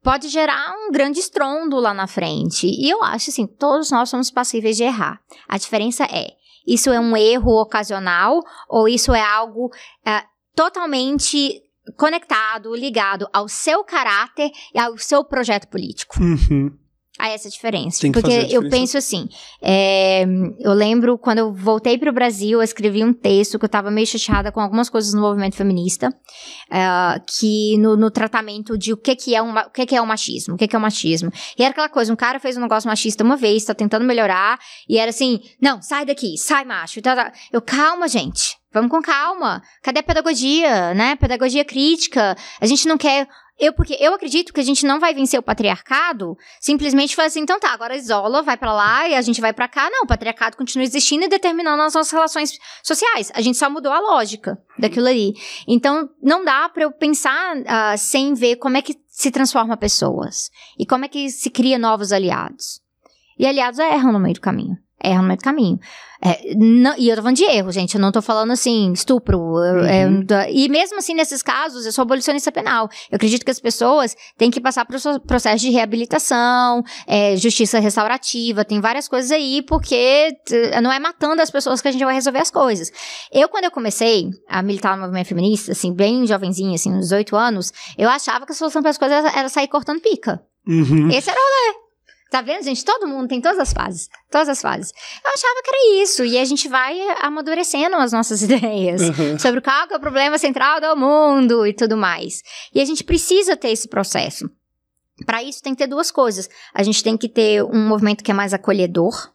[0.00, 2.68] pode gerar um grande estrondo lá na frente.
[2.68, 5.18] E eu acho assim, todos nós somos passíveis de errar.
[5.48, 6.28] A diferença é,
[6.66, 11.62] isso é um erro ocasional ou isso é algo uh, totalmente
[11.96, 16.18] conectado, ligado ao seu caráter e ao seu projeto político.
[16.20, 16.76] Uhum.
[17.16, 18.00] Há essa diferença.
[18.00, 18.56] Tem que Porque diferença.
[18.56, 19.28] eu penso assim,
[19.62, 20.24] é,
[20.58, 23.88] eu lembro quando eu voltei para o Brasil, eu escrevi um texto que eu estava
[23.88, 26.08] meio chateada com algumas coisas no movimento feminista,
[26.68, 30.02] é, que no, no, tratamento de o que, que, é um, o que, que é
[30.02, 31.30] o machismo, o que, que é o machismo.
[31.56, 34.58] E era aquela coisa, um cara fez um negócio machista uma vez, está tentando melhorar,
[34.88, 37.00] e era assim, não, sai daqui, sai macho.
[37.52, 38.56] Eu, calma, gente.
[38.72, 39.62] Vamos com calma.
[39.80, 41.14] Cadê a pedagogia, né?
[41.14, 42.36] Pedagogia crítica.
[42.60, 43.28] A gente não quer
[43.58, 47.40] eu, porque eu acredito que a gente não vai vencer o patriarcado simplesmente falar assim,
[47.40, 49.88] então tá, agora isola, vai para lá e a gente vai para cá.
[49.90, 53.30] Não, o patriarcado continua existindo e determinando as nossas relações sociais.
[53.34, 55.34] A gente só mudou a lógica daquilo ali.
[55.68, 60.50] Então, não dá para eu pensar uh, sem ver como é que se transforma pessoas
[60.78, 62.80] e como é que se cria novos aliados.
[63.38, 65.78] E aliados erram no meio do caminho erra no meio do caminho.
[66.22, 67.96] É, não, e eu tô falando de erro, gente.
[67.96, 69.58] Eu não tô falando assim, estupro.
[69.84, 70.24] É, uhum.
[70.30, 72.88] É, e mesmo assim, nesses casos, eu sou abolicionista penal.
[73.10, 78.64] Eu acredito que as pessoas têm que passar por processo de reabilitação, é, justiça restaurativa,
[78.64, 80.30] tem várias coisas aí, porque
[80.82, 82.90] não é matando as pessoas que a gente vai resolver as coisas.
[83.30, 87.36] Eu, quando eu comecei a militar no movimento feminista, assim, bem jovenzinha, assim, uns 18
[87.36, 90.40] anos, eu achava que a solução para as coisas era sair cortando pica.
[90.66, 91.10] Uhum.
[91.10, 91.83] Esse era o rolê.
[92.34, 92.84] Tá vendo, gente?
[92.84, 94.08] Todo mundo tem todas as fases.
[94.28, 94.92] Todas as fases.
[95.24, 96.24] Eu achava que era isso.
[96.24, 99.38] E a gente vai amadurecendo as nossas ideias uhum.
[99.38, 102.42] sobre qual é o problema central do mundo e tudo mais.
[102.74, 104.50] E a gente precisa ter esse processo.
[105.24, 106.50] Para isso, tem que ter duas coisas.
[106.74, 109.30] A gente tem que ter um movimento que é mais acolhedor,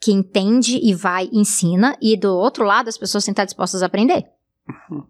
[0.00, 1.98] que entende e vai ensina.
[2.00, 4.26] E do outro lado, as pessoas têm que estar dispostas a aprender.
[4.92, 5.04] Uhum.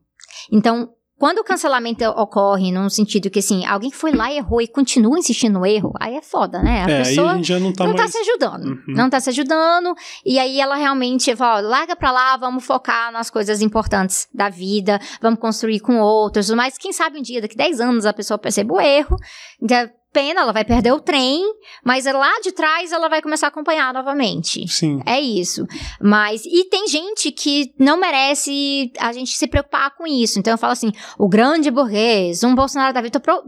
[0.50, 4.66] Então, quando o cancelamento ocorre num sentido que, assim, alguém foi lá e errou e
[4.66, 6.84] continua insistindo no erro, aí é foda, né?
[6.84, 8.12] A é, pessoa a já não tá, não tá mais...
[8.12, 8.64] tá se ajudando.
[8.64, 8.82] Uhum.
[8.88, 9.94] Não tá se ajudando.
[10.24, 14.98] E aí ela realmente fala, larga pra lá, vamos focar nas coisas importantes da vida,
[15.22, 16.50] vamos construir com outros.
[16.50, 19.16] Mas quem sabe um dia, daqui 10 anos, a pessoa perceba o erro.
[19.62, 21.42] Então, pena, ela vai perder o trem,
[21.84, 24.66] mas lá de trás ela vai começar a acompanhar novamente.
[24.68, 25.02] Sim.
[25.04, 25.66] É isso.
[26.00, 30.38] Mas, e tem gente que não merece a gente se preocupar com isso.
[30.38, 33.42] Então eu falo assim, o grande burguês, um Bolsonaro da vida, tô, pro,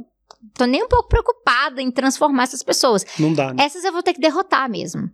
[0.55, 3.07] tô nem um pouco preocupada em transformar essas pessoas.
[3.19, 3.64] Não dá, né?
[3.64, 5.09] Essas eu vou ter que derrotar mesmo.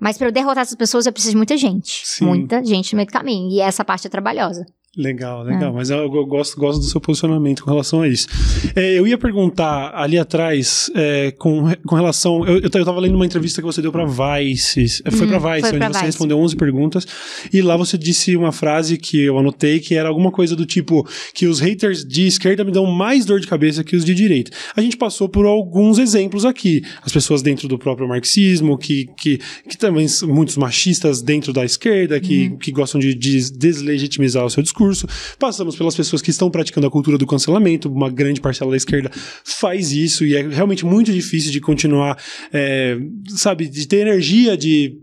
[0.00, 2.06] Mas para eu derrotar essas pessoas, eu preciso de muita gente.
[2.06, 2.24] Sim.
[2.24, 3.50] Muita gente no meio do caminho.
[3.52, 4.64] E essa parte é trabalhosa.
[4.96, 5.70] Legal, legal.
[5.70, 5.72] É.
[5.72, 8.26] Mas eu, eu, gosto, gosto do seu posicionamento com relação a isso.
[8.74, 12.44] É, eu ia perguntar ali atrás, é, com, com relação.
[12.44, 15.00] Eu, eu, tava lendo uma entrevista que você deu para Vice.
[15.04, 16.04] É, foi hum, para Vice, foi onde você Vice.
[16.06, 17.06] respondeu 11 perguntas.
[17.52, 21.08] E lá você disse uma frase que eu anotei que era alguma coisa do tipo:
[21.34, 24.50] que os haters de esquerda me dão mais dor de cabeça que os de direita.
[24.74, 26.82] A gente passou por alguns exemplos aqui.
[27.00, 29.38] As pessoas dentro do próprio marxismo, que, que,
[29.68, 32.56] que também são muitos machistas dentro da esquerda, que, hum.
[32.56, 35.06] que gostam de, de deslegitimizar o seu discurso discurso,
[35.38, 39.10] passamos pelas pessoas que estão praticando a cultura do cancelamento, uma grande parcela da esquerda
[39.44, 42.16] faz isso e é realmente muito difícil de continuar,
[42.52, 42.96] é,
[43.28, 44.98] sabe, de ter energia de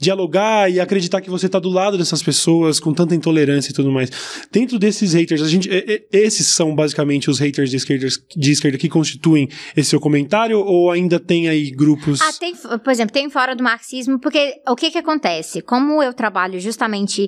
[0.00, 3.90] dialogar e acreditar que você está do lado dessas pessoas com tanta intolerância e tudo
[3.90, 4.10] mais.
[4.50, 5.68] Dentro desses haters, a gente,
[6.12, 8.06] esses são basicamente os haters de esquerda,
[8.36, 12.20] de esquerda que constituem esse seu comentário ou ainda tem aí grupos?
[12.20, 15.60] Ah, tem, por exemplo, tem fora do marxismo, porque o que que acontece?
[15.62, 17.26] Como eu trabalho justamente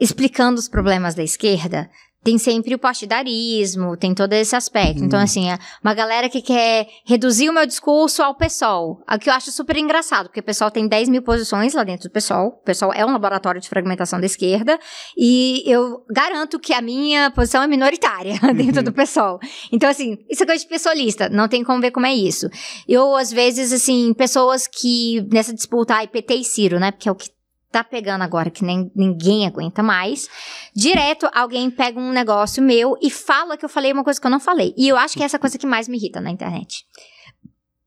[0.00, 1.90] explicando os problemas da esquerda,
[2.22, 5.02] tem sempre o partidarismo, tem todo esse aspecto.
[5.02, 5.06] Então, uhum.
[5.06, 9.02] Então, assim, é uma galera que quer reduzir o meu discurso ao PSOL.
[9.10, 12.08] O que eu acho super engraçado, porque o PSOL tem 10 mil posições lá dentro
[12.08, 12.48] do PSOL.
[12.48, 14.78] O PSOL é um laboratório de fragmentação da esquerda.
[15.16, 18.84] E eu garanto que a minha posição é minoritária dentro uhum.
[18.84, 19.38] do PSOL.
[19.72, 21.28] Então, assim, isso é coisa de pessoalista.
[21.28, 22.48] Não tem como ver como é isso.
[22.86, 26.90] Eu, às vezes, assim, pessoas que nessa disputa, ai, PT e Ciro, né?
[26.90, 27.30] Porque é o que
[27.70, 30.28] tá pegando agora que nem, ninguém aguenta mais.
[30.74, 34.30] Direto, alguém pega um negócio meu e fala que eu falei uma coisa que eu
[34.30, 34.74] não falei.
[34.76, 36.84] E eu acho que é essa coisa que mais me irrita na internet.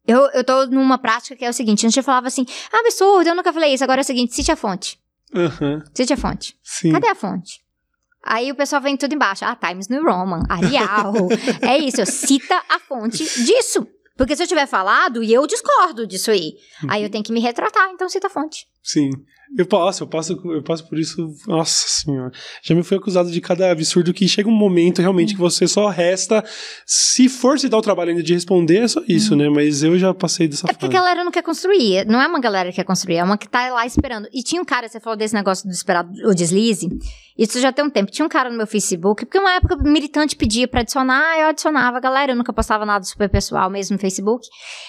[0.08, 3.30] Eu, eu tô numa prática que é o seguinte: antes eu falava assim, ah, absurdo,
[3.30, 3.84] eu nunca falei isso.
[3.84, 5.00] Agora é o seguinte: cite a fonte.
[5.34, 5.82] Uhum.
[5.94, 6.58] Cite a fonte.
[6.64, 6.92] Sim.
[6.92, 7.62] Cadê a fonte?
[8.24, 9.46] Aí o pessoal vem tudo embaixo.
[9.46, 11.14] Ah, Times New Roman, Arial.
[11.62, 13.88] é isso, cita a fonte disso.
[14.16, 16.54] Porque se eu tiver falado e eu discordo disso aí,
[16.84, 16.92] uhum.
[16.92, 18.68] aí eu tenho que me retratar, então cita a fonte.
[18.84, 19.12] Sim.
[19.58, 21.28] Eu passo, eu passo, eu passo por isso.
[21.46, 22.32] Nossa senhora.
[22.64, 25.90] Já me fui acusado de cada absurdo que chega um momento realmente que você só
[25.90, 26.42] resta.
[26.86, 29.38] Se for se dar o trabalho ainda de responder, é só isso, hum.
[29.38, 29.50] né?
[29.50, 30.96] Mas eu já passei dessa É porque fase.
[30.96, 32.06] a galera não quer construir.
[32.08, 34.30] Não é uma galera que quer construir, é uma que tá lá esperando.
[34.34, 36.88] E tinha um cara, você falou desse negócio do esperar o deslize.
[37.38, 38.10] Isso já tem um tempo.
[38.10, 41.98] Tinha um cara no meu Facebook, porque uma época militante pedia pra adicionar, eu adicionava
[41.98, 42.32] a galera.
[42.32, 44.48] Eu nunca postava nada super pessoal mesmo no Facebook.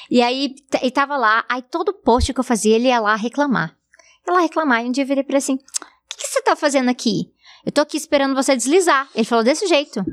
[0.09, 3.82] E aí, e tava lá, aí todo post que eu fazia, ele ia lá reclamar
[4.27, 4.85] ela reclamar.
[4.85, 5.59] E um dia eu virei pra ele assim: O
[6.09, 7.33] que, que você tá fazendo aqui?
[7.65, 9.09] Eu tô aqui esperando você deslizar.
[9.15, 10.05] Ele falou desse jeito.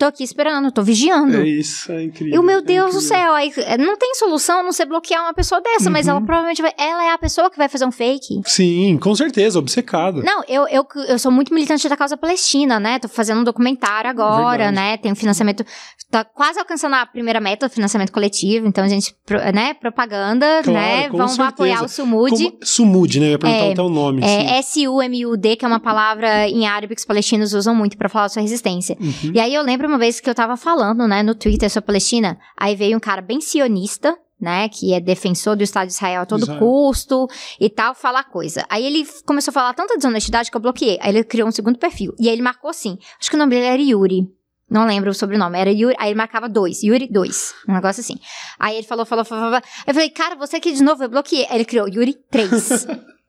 [0.00, 1.36] Tô aqui esperando, tô vigiando.
[1.36, 2.34] É isso, é incrível.
[2.34, 5.22] E o meu é Deus do céu, aí é, não tem solução não ser bloquear
[5.22, 5.92] uma pessoa dessa, uhum.
[5.92, 6.72] mas ela provavelmente vai.
[6.78, 8.40] Ela é a pessoa que vai fazer um fake.
[8.46, 10.22] Sim, com certeza, obcecada.
[10.22, 12.98] Não, eu, eu, eu sou muito militante da causa palestina, né?
[12.98, 14.74] Tô fazendo um documentário agora, Verdade.
[14.74, 14.96] né?
[14.96, 15.66] Tem um financiamento.
[16.10, 19.14] Tá quase alcançando a primeira meta do financiamento coletivo, então a gente,
[19.52, 19.74] né?
[19.74, 21.08] Propaganda, claro, né?
[21.10, 21.48] Vamos certeza.
[21.50, 22.30] apoiar o Sumud.
[22.30, 23.26] Como, Sumud, né?
[23.26, 24.22] Eu ia perguntar é, até o nome.
[24.24, 28.24] É S-U-M-U-D, que é uma palavra em árabe que os palestinos usam muito para falar
[28.24, 28.96] da sua resistência.
[28.98, 29.32] Uhum.
[29.34, 31.88] E aí eu lembro uma vez que eu tava falando, né, no Twitter sobre a
[31.88, 36.22] Palestina, aí veio um cara bem sionista, né, que é defensor do Estado de Israel
[36.22, 36.58] a todo Israel.
[36.58, 37.28] custo
[37.58, 38.64] e tal, falar coisa.
[38.70, 40.98] Aí ele começou a falar tanta desonestidade que eu bloqueei.
[41.02, 42.14] Aí ele criou um segundo perfil.
[42.18, 44.26] E aí ele marcou assim, acho que o nome dele era Yuri.
[44.70, 48.14] Não lembro o sobrenome, era Yuri, aí ele marcava dois, Yuri dois, um negócio assim.
[48.56, 49.56] Aí ele falou, falou, falou, falou.
[49.56, 51.44] Aí eu falei, cara, você aqui de novo, eu bloqueei.
[51.50, 52.86] Aí ele criou Yuri três.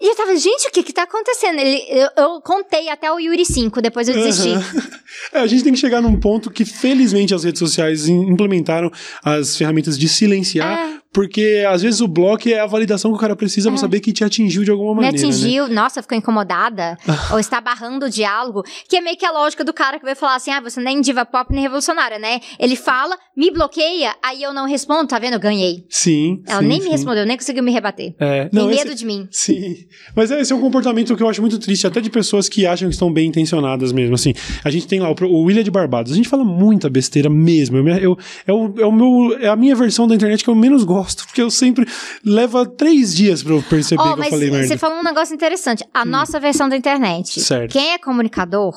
[0.00, 1.58] E eu tava, gente, o que que tá acontecendo?
[1.60, 4.50] Ele, eu, eu contei até o Yuri 5, depois eu desisti.
[5.32, 8.90] É, a gente tem que chegar num ponto que, felizmente, as redes sociais im- implementaram
[9.24, 11.00] as ferramentas de silenciar, É.
[11.14, 14.12] porque às vezes o bloco é a validação que o cara precisa pra saber que
[14.12, 15.16] te atingiu de alguma Me maneira.
[15.16, 15.32] né?
[15.32, 16.98] atingiu, nossa, ficou incomodada,
[17.32, 20.14] ou está barrando o diálogo, que é meio que a lógica do cara que vai
[20.16, 22.40] falar assim, ah, você nem diva pop nem revolucionária, né?
[22.58, 25.34] Ele fala, me bloqueia, aí eu não respondo, tá vendo?
[25.34, 25.86] Eu ganhei.
[25.88, 26.42] Sim.
[26.48, 26.86] Ela sim, nem sim.
[26.86, 28.14] me respondeu, nem conseguiu me rebater.
[28.18, 29.28] É, Tem não, esse- medo de mim.
[29.30, 29.76] Sim.
[30.16, 32.88] Mas esse é um comportamento que eu acho muito triste, até de pessoas que acham
[32.88, 34.16] que estão bem intencionadas mesmo.
[34.16, 34.34] Assim,
[34.64, 36.12] a gente tem lá o, o William de Barbados.
[36.12, 37.76] A gente fala muita besteira mesmo.
[37.78, 40.54] Eu, eu- é, o, é, o meu, é a minha versão da internet que eu
[40.54, 41.86] menos gosto, porque eu sempre
[42.24, 44.68] leva três dias pra eu perceber Ó, que eu falei merda.
[44.68, 45.84] você falou um negócio interessante.
[45.92, 47.40] A nossa versão da internet.
[47.40, 47.72] Certo.
[47.72, 48.74] Quem é comunicador,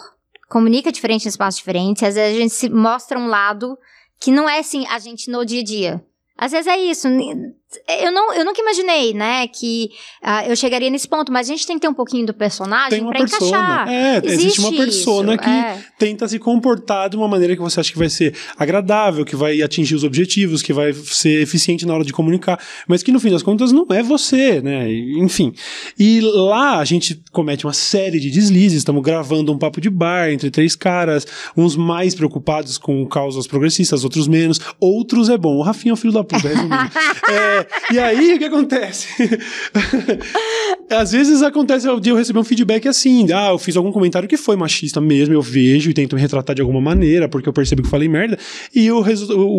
[0.50, 2.04] comunica diferente em espaços diferentes.
[2.04, 3.78] Às vezes a gente se mostra um lado
[4.20, 6.06] que não é assim, a gente no dia a dia.
[6.38, 7.08] Às vezes é isso.
[8.02, 9.90] Eu, não, eu nunca imaginei, né, que
[10.24, 13.06] ah, eu chegaria nesse ponto, mas a gente tem que ter um pouquinho do personagem
[13.10, 13.26] persona.
[13.26, 13.90] encaixar.
[13.90, 15.84] É, existe uma persona isso, que é.
[16.00, 19.62] tenta se comportar de uma maneira que você acha que vai ser agradável, que vai
[19.62, 22.58] atingir os objetivos, que vai ser eficiente na hora de comunicar,
[22.88, 24.90] mas que no fim das contas não é você, né?
[25.18, 25.54] Enfim.
[26.00, 30.30] E lá a gente comete uma série de deslizes, estamos gravando um papo de bar
[30.30, 35.58] entre três caras, uns mais preocupados com causas progressistas, outros menos, outros é bom.
[35.58, 36.78] O Rafinha é o filho da puta, resumindo.
[37.58, 39.08] É, e aí, o que acontece?
[40.90, 44.38] Às vezes acontece de eu receber um feedback assim, ah, eu fiz algum comentário que
[44.38, 47.84] foi machista mesmo, eu vejo e tento me retratar de alguma maneira, porque eu percebo
[47.84, 48.38] que falei merda,
[48.74, 49.02] e o,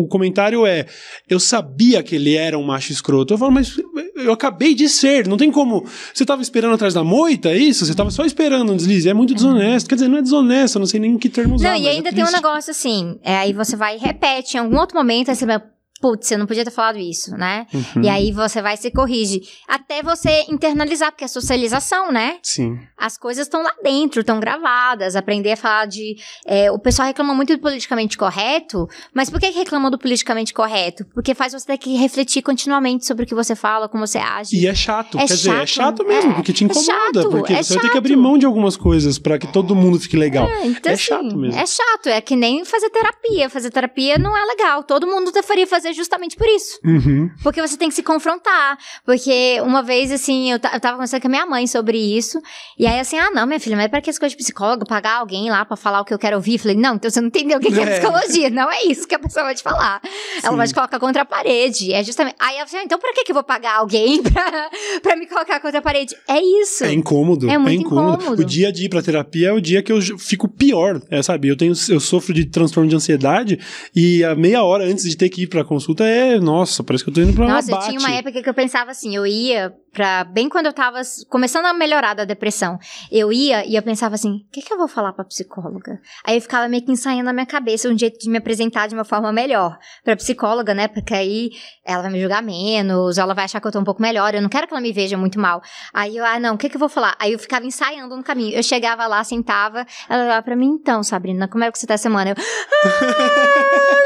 [0.01, 0.85] o comentário é,
[1.29, 3.33] eu sabia que ele era um macho escroto.
[3.33, 3.75] Eu falo, mas
[4.15, 7.85] eu acabei de ser, não tem como, você tava esperando atrás da moita, é isso?
[7.85, 10.79] Você tava só esperando um deslize, é muito desonesto, quer dizer, não é desonesto, eu
[10.79, 13.37] não sei nem que termo usar, Não, e é ainda tem um negócio assim, é,
[13.37, 15.61] aí você vai e repete em algum outro momento, aí você vai,
[16.01, 17.65] putz, eu não podia ter falado isso, né?
[17.73, 18.03] Uhum.
[18.03, 19.41] E aí você vai e se corrige.
[19.67, 22.37] Até você internalizar, porque é socialização, né?
[22.43, 22.79] Sim.
[22.97, 25.15] As coisas estão lá dentro, estão gravadas.
[25.15, 26.15] Aprender a falar de.
[26.45, 31.05] é, o pessoal reclama muito do politicamente correto, mas por que reclamam do politicamente correto?
[31.13, 34.55] Porque faz você ter que refletir continuamente sobre o que você fala, como você age.
[34.57, 35.67] E é chato, É quer dizer, é chato,
[35.99, 36.35] chato mesmo, é.
[36.35, 36.85] porque te É incomoda,
[37.21, 38.21] chato, porque é você vai ter que abrir chato.
[38.21, 40.47] mão de algumas coisas pra que todo mundo fique legal.
[40.47, 41.59] É, então, É assim, chato mesmo.
[41.59, 43.49] É chato, é que nem fazer terapia.
[43.49, 44.83] Fazer terapia não é legal.
[44.83, 46.79] Todo mundo deveria fazer justamente por isso.
[46.83, 47.29] Uhum.
[47.43, 48.77] Porque você tem que se confrontar.
[49.05, 52.39] Porque uma vez, assim, eu, eu tava conversando com a minha mãe sobre isso.
[52.77, 54.85] E aí, assim, ah, não, minha filha, mas pra que essa coisa de psicólogo?
[54.85, 56.53] Pagar alguém lá pra falar o que eu quero ouvir?
[56.53, 57.99] Eu falei, não, então você não entendeu o que é, É.
[57.99, 58.49] psicologia.
[58.49, 60.01] Não é isso que a pessoa vai te falar.
[60.41, 60.57] Ela Sim.
[60.57, 61.93] vai te colocar contra a parede.
[61.93, 62.35] É justamente.
[62.39, 64.69] Aí ela falou, ah, então pra que, eu vou pagar alguém pra,
[65.01, 66.15] pra me colocar contra a parede?
[66.27, 66.83] É isso.
[66.83, 67.49] É incômodo.
[67.49, 68.21] É muito incômodo.
[68.23, 68.41] incômodo.
[68.41, 71.47] O dia de ir pra terapia é o dia que eu fico pior, é, sabe?
[71.47, 73.59] Eu tenho, eu sofro de transtorno de ansiedade
[73.95, 77.09] e a meia hora antes de ter que ir pra consulta é, nossa, parece que
[77.09, 77.89] eu tô indo pra Nossa, um eu abate.
[77.97, 80.23] tinha uma época que eu pensava assim, eu ia pra.
[80.23, 82.77] Bem quando eu tava começando a melhorar da depressão.
[83.11, 85.99] Eu ia e eu pensava assim, o que, que eu vou falar pra psicóloga?
[86.25, 88.95] Aí eu ficava meio que ensaiando na minha cabeça um jeito de me apresentar de
[88.95, 90.87] uma forma melhor pra psicóloga, né?
[90.87, 91.51] Porque aí
[91.85, 94.33] ela vai me julgar menos, ela vai achar que eu tô um pouco melhor.
[94.33, 95.61] Eu não quero que ela me veja muito mal.
[95.93, 97.15] Aí eu, ah, não, o que, que eu vou falar?
[97.19, 98.55] Aí eu ficava ensaiando no caminho.
[98.55, 101.97] Eu chegava lá, sentava, ela olhava pra mim, então, Sabrina, como é que você tá
[101.97, 102.31] semana?
[102.31, 102.35] Eu,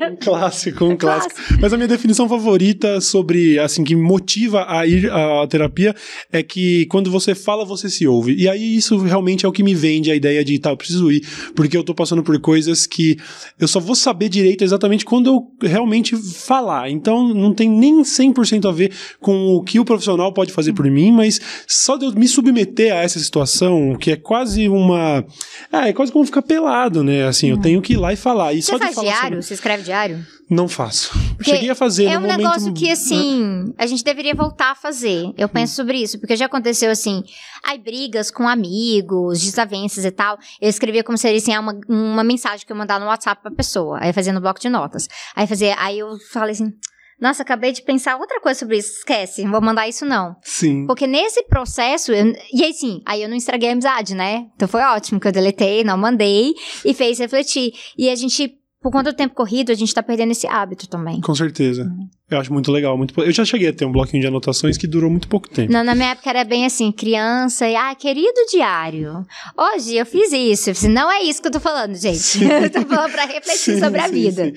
[0.00, 1.34] Um clássico, um clássico.
[1.60, 5.94] Mas a minha definição favorita sobre, assim, que me motiva a ir à terapia
[6.32, 8.34] é que quando você fala, você se ouve.
[8.36, 11.10] E aí isso realmente é o que me vende a ideia de, tá, eu preciso
[11.10, 13.16] ir, porque eu tô passando por coisas que
[13.58, 16.88] eu só vou saber direito exatamente quando eu realmente falar.
[16.90, 20.86] Então não tem nem 100% a ver com o que o profissional pode fazer por
[20.90, 25.24] mim, mas só de eu me submeter a essa situação, que é quase uma.
[25.72, 27.24] Ah, é quase como ficar pelado, né?
[27.26, 28.52] Assim, eu tenho que ir lá e falar.
[28.54, 29.42] E só Você de faz falar sobre- diário?
[29.42, 30.26] Você escreve diário?
[30.48, 31.10] Não faço.
[31.36, 32.38] Porque Cheguei a fazer É um momento...
[32.38, 35.32] negócio que, assim, a gente deveria voltar a fazer.
[35.36, 37.22] Eu penso sobre isso, porque já aconteceu, assim,
[37.64, 40.38] ai, brigas com amigos, desavenças e tal.
[40.60, 43.50] Eu escrevia como se fosse assim, uma, uma mensagem que eu mandava no WhatsApp pra
[43.50, 43.98] pessoa.
[44.00, 45.08] Aí fazia no bloco de notas.
[45.34, 46.70] Aí, fazia, aí eu falei assim,
[47.20, 48.98] nossa, acabei de pensar outra coisa sobre isso.
[48.98, 50.36] Esquece, não vou mandar isso não.
[50.42, 50.86] Sim.
[50.86, 54.46] Porque nesse processo, eu- e aí sim, aí eu não estraguei a amizade, né?
[54.54, 56.52] Então foi ótimo que eu deletei, não mandei
[56.84, 57.72] e fez refletir.
[57.98, 61.20] E a gente por conta do tempo corrido, a gente tá perdendo esse hábito também.
[61.20, 61.84] Com certeza.
[61.84, 62.08] Uhum.
[62.30, 62.96] Eu acho muito legal.
[62.96, 63.18] Muito...
[63.20, 65.72] Eu já cheguei a ter um bloquinho de anotações que durou muito pouco tempo.
[65.72, 69.24] Não, na minha época era bem assim, criança e, ah, querido diário,
[69.56, 70.70] hoje eu fiz isso.
[70.86, 72.18] Eu não é isso que eu tô falando, gente.
[72.18, 72.46] Sim.
[72.66, 74.52] Eu tô falando pra refletir sim, sobre a sim, vida.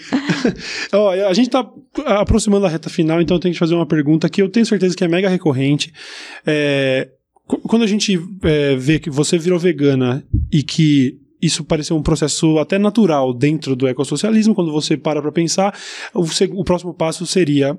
[0.93, 1.67] Ó, a gente tá
[2.05, 4.95] aproximando da reta final, então eu tenho que fazer uma pergunta que eu tenho certeza
[4.95, 5.91] que é mega recorrente.
[6.45, 7.09] É...
[7.67, 12.57] Quando a gente é, vê que você virou vegana e que isso pareceu um processo
[12.59, 15.77] até natural dentro do ecossocialismo, quando você para para pensar,
[16.13, 16.23] o,
[16.53, 17.77] o, próximo passo seria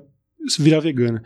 [0.59, 1.21] virar vegana.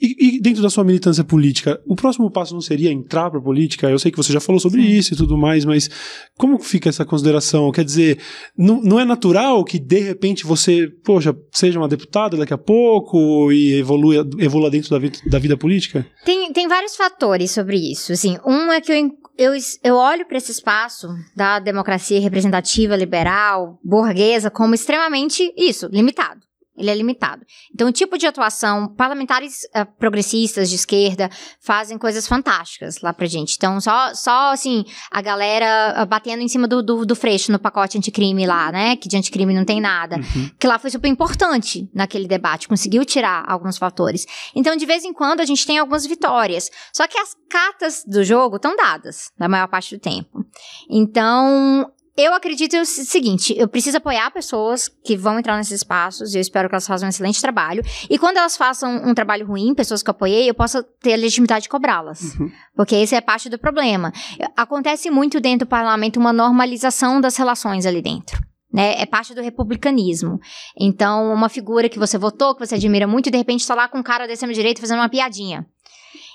[0.00, 3.90] E, e, dentro da sua militância política, o próximo passo não seria entrar para política?
[3.90, 4.88] Eu sei que você já falou sobre Sim.
[4.88, 5.90] isso e tudo mais, mas
[6.38, 7.70] como fica essa consideração?
[7.70, 8.18] Quer dizer,
[8.56, 13.52] não, não é natural que de repente você, poxa, seja uma deputada daqui a pouco
[13.52, 16.06] e evolua, evolua dentro da vida, da vida política?
[16.24, 18.10] Tem, tem vários fatores sobre isso.
[18.10, 18.96] Assim, um é que eu
[19.40, 26.49] eu, eu olho para esse espaço da democracia representativa, liberal, burguesa, como extremamente isso, limitado.
[26.80, 27.44] Ele é limitado.
[27.72, 33.26] Então, o tipo de atuação, parlamentares uh, progressistas de esquerda fazem coisas fantásticas lá pra
[33.26, 33.54] gente.
[33.56, 37.58] Então, só, só assim, a galera uh, batendo em cima do, do, do, freixo no
[37.58, 38.96] pacote anticrime lá, né?
[38.96, 40.16] Que de anticrime não tem nada.
[40.16, 40.50] Uhum.
[40.58, 44.26] Que lá foi super importante naquele debate, conseguiu tirar alguns fatores.
[44.54, 46.70] Então, de vez em quando, a gente tem algumas vitórias.
[46.92, 50.44] Só que as cartas do jogo estão dadas, na maior parte do tempo.
[50.88, 56.38] Então, eu acredito o seguinte: eu preciso apoiar pessoas que vão entrar nesses espaços, e
[56.38, 57.82] eu espero que elas façam um excelente trabalho.
[58.08, 61.16] E quando elas façam um trabalho ruim, pessoas que eu apoiei, eu possa ter a
[61.16, 62.34] legitimidade de cobrá-las.
[62.34, 62.50] Uhum.
[62.76, 64.12] Porque esse é parte do problema.
[64.56, 68.38] Acontece muito dentro do parlamento uma normalização das relações ali dentro.
[68.72, 70.38] Né, é parte do republicanismo.
[70.78, 73.88] Então, uma figura que você votou, que você admira muito, e de repente está lá
[73.88, 75.66] com um cara da extrema-direita fazendo uma piadinha.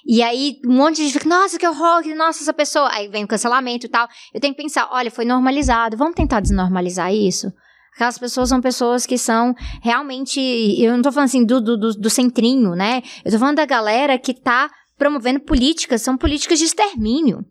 [0.05, 2.89] E aí, um monte de gente fica, nossa, que horror, nossa, essa pessoa.
[2.91, 4.07] Aí vem o cancelamento e tal.
[4.33, 7.51] Eu tenho que pensar, olha, foi normalizado, vamos tentar desnormalizar isso?
[7.95, 10.39] Aquelas pessoas são pessoas que são realmente.
[10.77, 13.01] Eu não tô falando assim do, do, do centrinho, né?
[13.23, 17.43] Eu tô falando da galera que tá promovendo políticas, são políticas de extermínio.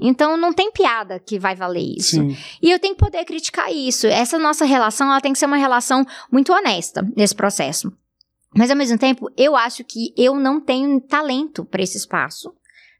[0.00, 2.16] Então não tem piada que vai valer isso.
[2.16, 2.36] Sim.
[2.62, 4.06] E eu tenho que poder criticar isso.
[4.06, 7.92] Essa nossa relação, ela tem que ser uma relação muito honesta nesse processo.
[8.58, 12.52] Mas ao mesmo tempo, eu acho que eu não tenho talento para esse espaço.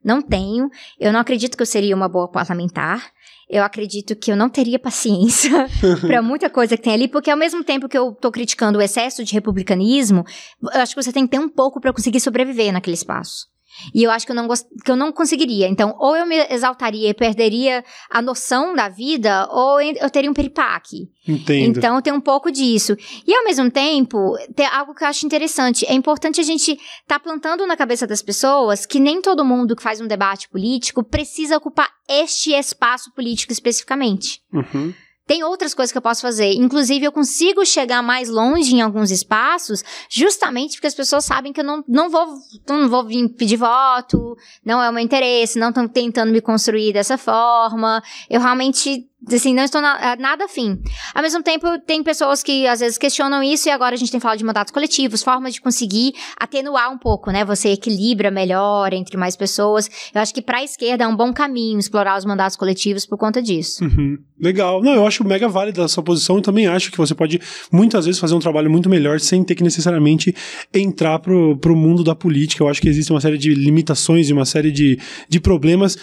[0.05, 0.71] Não tenho.
[1.01, 3.11] Eu não acredito que eu seria uma boa parlamentar.
[3.51, 5.67] Eu acredito que eu não teria paciência
[6.01, 8.81] para muita coisa que tem ali, porque ao mesmo tempo que eu tô criticando o
[8.81, 10.25] excesso de republicanismo,
[10.63, 13.49] eu acho que você tem que ter um pouco para conseguir sobreviver naquele espaço.
[13.95, 15.69] E eu acho que eu, não que eu não conseguiria.
[15.69, 20.35] Então, ou eu me exaltaria e perderia a noção da vida, ou eu teria um
[20.35, 21.09] peripaque.
[21.27, 21.79] Entendo.
[21.79, 22.97] Então, tem um pouco disso.
[23.27, 25.85] E, ao mesmo tempo, tem algo que eu acho interessante.
[25.87, 29.77] É importante a gente estar tá plantando na cabeça das pessoas que nem todo mundo
[29.77, 34.41] que faz um debate político precisa ocupar este espaço político especificamente.
[34.53, 34.95] Uhum.
[35.29, 36.55] Tem outras coisas que eu posso fazer.
[36.55, 41.61] Inclusive, eu consigo chegar mais longe em alguns espaços, justamente porque as pessoas sabem que
[41.61, 42.27] eu não, não, vou,
[42.67, 46.95] não vou vir pedir voto, não é o meu interesse, não estão tentando me construir
[46.95, 48.03] dessa forma.
[48.31, 50.79] Eu realmente Assim, não estou na, nada afim.
[51.13, 54.21] Ao mesmo tempo, tem pessoas que às vezes questionam isso e agora a gente tem
[54.21, 57.45] falado de mandatos coletivos, formas de conseguir atenuar um pouco, né?
[57.45, 59.91] Você equilibra melhor entre mais pessoas.
[60.15, 63.19] Eu acho que para a esquerda é um bom caminho explorar os mandatos coletivos por
[63.19, 63.85] conta disso.
[63.85, 64.19] Uhum.
[64.41, 64.81] Legal.
[64.81, 67.41] Não, eu acho mega válida a sua posição e também acho que você pode
[67.73, 70.33] muitas vezes fazer um trabalho muito melhor sem ter que necessariamente
[70.73, 72.63] entrar pro, pro mundo da política.
[72.63, 74.97] Eu acho que existe uma série de limitações e uma série de,
[75.29, 75.99] de problemas.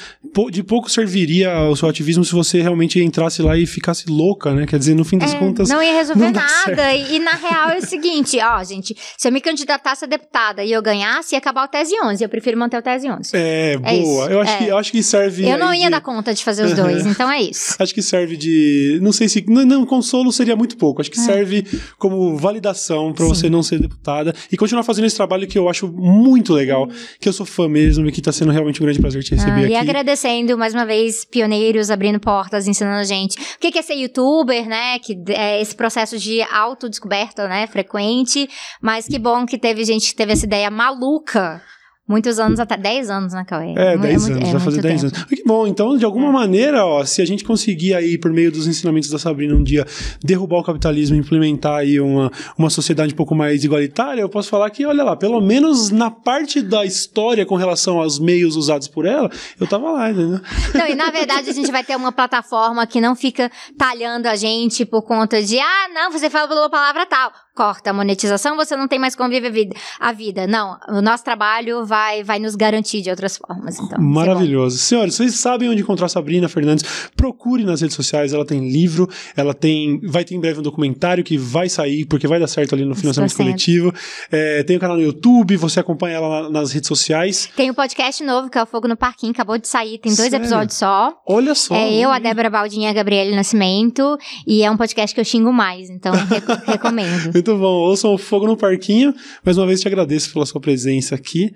[0.52, 4.66] De pouco serviria o seu ativismo se você realmente entrasse lá e ficasse louca, né?
[4.66, 5.70] Quer dizer, no fim das é, contas.
[5.70, 6.94] Não ia resolver não nada.
[6.94, 10.64] E, e, na real é o seguinte: ó, gente, se eu me candidatasse a deputada
[10.64, 12.24] e eu ganhasse, ia acabar o tese 11.
[12.24, 13.32] Eu prefiro manter o tese 11.
[13.34, 14.28] É, é boa.
[14.28, 14.58] eu, acho é.
[14.58, 15.48] que, eu acho que serve.
[15.48, 15.92] Eu não ia de...
[15.92, 17.76] dar conta de fazer os dois, então é isso.
[17.80, 19.00] Acho que serve de.
[19.02, 19.46] Não sei se.
[19.48, 21.02] Não, não consolo seria muito pouco.
[21.02, 21.24] Acho que é.
[21.24, 21.66] serve
[21.98, 25.88] como validação para você não ser deputada e continuar fazendo esse trabalho que eu acho
[25.88, 26.88] muito legal,
[27.20, 29.52] que eu sou fã mesmo e que tá sendo realmente um grande prazer te receber
[29.52, 29.72] ah, aqui.
[29.72, 33.96] E agradecendo mais uma vez, pioneiros abrindo portas, ensinando a gente o que é ser
[33.96, 35.00] youtuber, né?
[35.00, 37.68] Que é esse processo de autodescoberta, né?
[37.68, 38.50] Frequente.
[38.82, 41.62] Mas que bom que teve gente que teve essa ideia maluca
[42.08, 43.74] Muitos anos, até 10 anos, né, Cauê?
[43.76, 45.24] É, 10 é anos, é vai fazer 10 anos.
[45.24, 46.32] Que bom, então, de alguma é.
[46.32, 49.84] maneira, ó, se a gente conseguir aí, por meio dos ensinamentos da Sabrina, um dia
[50.24, 54.70] derrubar o capitalismo, implementar aí uma, uma sociedade um pouco mais igualitária, eu posso falar
[54.70, 59.08] que, olha lá, pelo menos na parte da história com relação aos meios usados por
[59.08, 59.28] ela,
[59.60, 60.40] eu tava lá, entendeu?
[60.76, 64.36] Não, e na verdade a gente vai ter uma plataforma que não fica talhando a
[64.36, 68.76] gente por conta de, ah, não, você falou a palavra tal corta a monetização, você
[68.76, 70.46] não tem mais como viver a vida.
[70.46, 73.80] Não, o nosso trabalho vai vai, nos garantir de outras formas.
[73.80, 74.78] Então, Maravilhoso.
[74.78, 77.10] Senhores, vocês sabem onde encontrar a Sabrina Fernandes.
[77.16, 80.00] Procure nas redes sociais, ela tem livro, ela tem.
[80.04, 82.96] Vai ter em breve um documentário que vai sair, porque vai dar certo ali no
[82.96, 83.94] financiamento coletivo.
[84.32, 87.50] É, tem o um canal no YouTube, você acompanha ela nas redes sociais.
[87.56, 90.14] Tem o um podcast novo, que é o Fogo no Parquinho, acabou de sair, tem
[90.14, 90.44] dois Sério?
[90.44, 91.14] episódios só.
[91.26, 91.76] Olha só.
[91.76, 94.18] É eu, a Débora Baldinha e a Gabriele Nascimento.
[94.46, 96.14] E é um podcast que eu xingo mais, então
[96.66, 97.32] recomendo.
[97.46, 97.76] Muito bom.
[97.82, 99.14] Ouçam o Fogo no Parquinho.
[99.44, 101.54] Mais uma vez te agradeço pela sua presença aqui.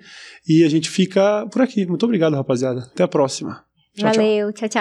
[0.48, 1.84] E a gente fica por aqui.
[1.84, 2.82] Muito obrigado, rapaziada.
[2.92, 3.64] Até a próxima.
[3.96, 4.68] Tchau, Valeu, tchau, tchau.
[4.68, 4.80] tchau.